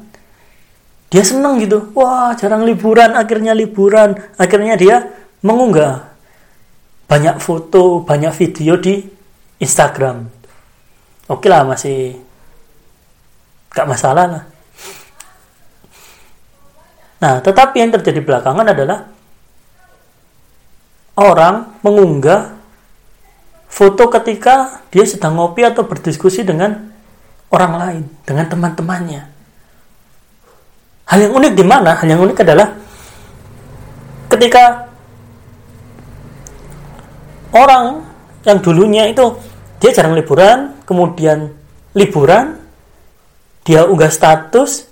dia 1.09 1.23
seneng 1.25 1.57
gitu. 1.57 1.89
Wah 1.97 2.37
jarang 2.37 2.67
liburan 2.69 3.17
akhirnya 3.17 3.57
liburan 3.57 4.13
akhirnya 4.37 4.77
dia 4.77 5.09
mengunggah 5.41 6.13
banyak 7.09 7.37
foto, 7.43 8.05
banyak 8.05 8.31
video 8.31 8.79
di 8.79 9.03
Instagram. 9.59 10.25
Oke 11.27 11.51
lah 11.51 11.67
masih 11.67 12.15
gak 13.71 13.87
masalah 13.87 14.25
lah. 14.27 14.43
Nah, 17.21 17.37
tetapi 17.37 17.77
yang 17.77 17.93
terjadi 17.93 18.19
belakangan 18.25 18.73
adalah 18.73 19.05
orang 21.21 21.77
mengunggah 21.85 22.57
foto 23.71 24.09
ketika 24.09 24.81
dia 24.89 25.05
sedang 25.05 25.37
ngopi 25.37 25.63
atau 25.63 25.85
berdiskusi 25.85 26.41
dengan 26.41 26.91
orang 27.53 27.73
lain, 27.77 28.03
dengan 28.25 28.49
teman-temannya. 28.49 29.21
Hal 31.11 31.19
yang 31.27 31.33
unik 31.35 31.53
di 31.53 31.65
mana? 31.67 31.95
Hal 31.95 32.07
yang 32.07 32.23
unik 32.23 32.37
adalah 32.41 32.67
ketika 34.31 34.90
orang 37.55 38.03
yang 38.47 38.57
dulunya 38.59 39.07
itu 39.09 39.25
dia 39.81 39.91
jarang 39.93 40.13
liburan 40.17 40.81
kemudian 40.85 41.51
liburan 41.97 42.57
dia 43.61 43.85
unggah 43.85 44.09
status 44.09 44.89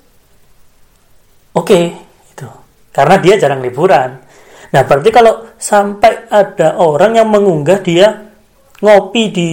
oke 1.56 1.66
okay, 1.66 1.94
itu. 2.34 2.48
Karena 2.94 3.16
dia 3.18 3.38
jarang 3.38 3.62
liburan. 3.62 4.22
Nah 4.70 4.82
berarti 4.86 5.10
kalau 5.10 5.50
sampai 5.58 6.30
ada 6.30 6.78
orang 6.78 7.18
yang 7.18 7.30
mengunggah 7.30 7.82
dia 7.82 8.30
ngopi 8.80 9.24
di 9.34 9.50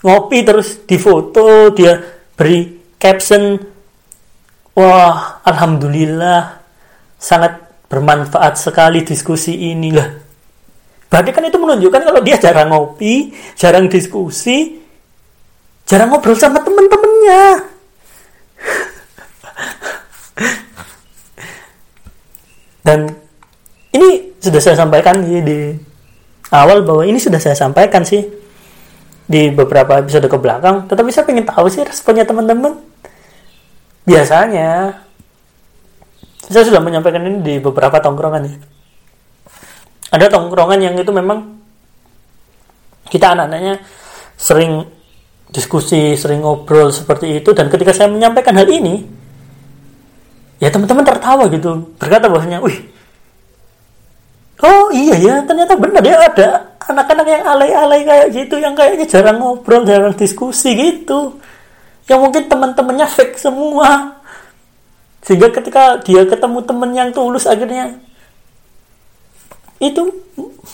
ngopi 0.00 0.38
terus 0.42 0.84
di 0.88 0.96
foto 0.96 1.70
dia 1.76 2.00
beri 2.32 2.96
caption 2.96 3.60
wah 4.72 5.44
alhamdulillah 5.44 6.60
sangat 7.20 7.84
bermanfaat 7.88 8.56
sekali 8.56 9.04
diskusi 9.04 9.72
ini. 9.72 9.92
Lah 9.92 10.25
berarti 11.06 11.30
kan 11.30 11.46
itu 11.46 11.58
menunjukkan 11.58 12.02
kalau 12.02 12.20
dia 12.20 12.36
jarang 12.36 12.68
ngopi 12.70 13.30
jarang 13.54 13.86
diskusi 13.86 14.82
jarang 15.86 16.10
ngobrol 16.10 16.34
sama 16.34 16.60
temen-temennya. 16.60 17.44
Dan 22.86 23.10
ini 23.90 24.38
sudah 24.38 24.62
saya 24.62 24.76
sampaikan 24.78 25.22
di, 25.26 25.42
di 25.42 25.58
awal 26.54 26.86
bahwa 26.86 27.02
ini 27.02 27.18
sudah 27.18 27.42
saya 27.42 27.58
sampaikan 27.58 28.06
sih 28.06 28.22
di 29.26 29.50
beberapa 29.50 29.98
episode 29.98 30.26
ke 30.30 30.38
belakang. 30.38 30.86
Tetapi 30.86 31.10
saya 31.10 31.26
ingin 31.30 31.46
tahu 31.46 31.66
sih 31.66 31.82
responnya 31.82 32.22
teman-teman. 32.26 32.78
Biasanya 34.06 35.02
saya 36.46 36.62
sudah 36.62 36.78
menyampaikan 36.78 37.26
ini 37.26 37.38
di 37.42 37.54
beberapa 37.58 37.98
tongkrongan 37.98 38.42
ya 38.46 38.58
ada 40.16 40.32
tongkrongan 40.32 40.80
yang 40.80 40.94
itu 40.96 41.12
memang 41.12 41.60
kita 43.06 43.36
anak-anaknya 43.36 43.84
sering 44.34 44.82
diskusi 45.52 46.18
sering 46.18 46.42
ngobrol 46.42 46.90
seperti 46.90 47.38
itu. 47.38 47.52
Dan 47.52 47.70
ketika 47.70 47.94
saya 47.94 48.08
menyampaikan 48.10 48.56
hal 48.56 48.66
ini 48.66 49.06
ya 50.58 50.72
teman-teman 50.72 51.04
tertawa 51.04 51.46
gitu. 51.52 51.94
Berkata 52.00 52.26
bahwasanya 52.26 52.64
wih 52.64 52.96
oh 54.56 54.88
iya 54.88 55.16
ya 55.20 55.34
ternyata 55.44 55.76
benar 55.76 56.00
ya 56.00 56.16
ada 56.32 56.48
anak-anak 56.88 57.26
yang 57.28 57.44
alay-alay 57.44 58.00
kayak 58.08 58.28
gitu 58.32 58.56
yang 58.56 58.72
kayaknya 58.72 59.04
jarang 59.04 59.36
ngobrol 59.36 59.84
jarang 59.84 60.16
diskusi 60.16 60.72
gitu. 60.74 61.36
Yang 62.06 62.20
mungkin 62.22 62.42
teman-temannya 62.46 63.06
fake 63.10 63.36
semua. 63.36 64.22
Sehingga 65.26 65.50
ketika 65.50 65.98
dia 66.06 66.22
ketemu 66.22 66.62
teman 66.62 66.90
yang 66.94 67.10
tulus 67.10 67.50
akhirnya 67.50 67.98
itu 69.82 70.02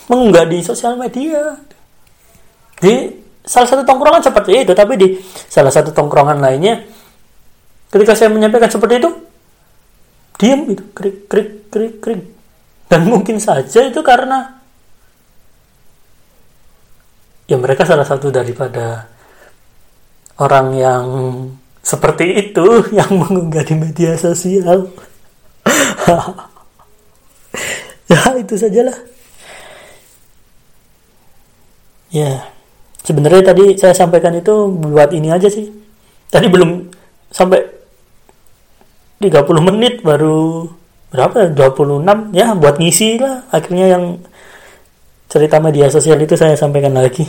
mengunggah 0.06 0.46
di 0.46 0.62
sosial 0.62 0.94
media 0.94 1.58
di 2.78 3.10
salah 3.42 3.68
satu 3.68 3.82
tongkrongan 3.82 4.22
seperti 4.22 4.62
itu 4.62 4.72
tapi 4.74 4.94
di 4.98 5.08
salah 5.50 5.70
satu 5.70 5.90
tongkrongan 5.90 6.38
lainnya 6.38 6.82
ketika 7.90 8.14
saya 8.14 8.30
menyampaikan 8.30 8.70
seperti 8.70 9.02
itu 9.02 9.10
diam 10.38 10.60
itu 10.70 10.82
krik 10.94 11.26
krik 11.26 11.50
krik 11.70 11.94
krik 11.98 12.22
dan 12.86 13.06
mungkin 13.06 13.38
saja 13.42 13.86
itu 13.86 14.00
karena 14.02 14.62
ya 17.46 17.58
mereka 17.58 17.84
salah 17.84 18.06
satu 18.06 18.30
daripada 18.32 19.10
orang 20.40 20.66
yang 20.74 21.06
seperti 21.82 22.48
itu 22.48 22.66
yang 22.98 23.10
mengunggah 23.12 23.66
di 23.66 23.74
media 23.76 24.16
sosial. 24.16 24.88
ya 28.10 28.20
itu 28.42 28.54
sajalah. 28.58 28.96
Ya, 32.12 32.44
sebenarnya 33.00 33.52
tadi 33.52 33.72
saya 33.80 33.96
sampaikan 33.96 34.36
itu 34.36 34.68
buat 34.68 35.10
ini 35.16 35.32
aja 35.32 35.48
sih. 35.48 35.72
Tadi 36.28 36.48
belum 36.48 36.92
sampai 37.32 37.60
30 39.20 39.68
menit 39.68 40.04
baru 40.04 40.68
berapa 41.12 41.52
26 41.52 42.32
ya 42.32 42.56
buat 42.56 42.80
ngisi 42.80 43.20
lah 43.20 43.44
akhirnya 43.52 43.94
yang 43.94 44.16
cerita 45.32 45.60
media 45.60 45.88
sosial 45.88 46.20
itu 46.20 46.36
saya 46.36 46.52
sampaikan 46.52 46.92
lagi. 46.92 47.24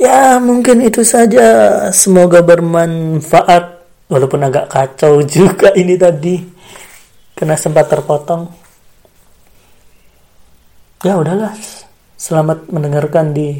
Ya, 0.00 0.40
mungkin 0.40 0.80
itu 0.80 1.04
saja. 1.04 1.88
Semoga 1.92 2.40
bermanfaat. 2.40 3.84
Walaupun 4.08 4.40
agak 4.44 4.72
kacau 4.72 5.20
juga 5.36 5.76
ini 5.76 5.96
tadi. 6.00 6.40
Karena 7.36 7.56
sempat 7.56 7.88
terpotong. 7.92 8.59
Ya 11.00 11.16
udahlah. 11.16 11.56
Selamat 12.20 12.68
mendengarkan 12.68 13.32
di 13.32 13.56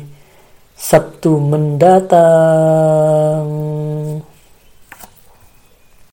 Sabtu 0.77 1.41
mendatang. 1.41 2.21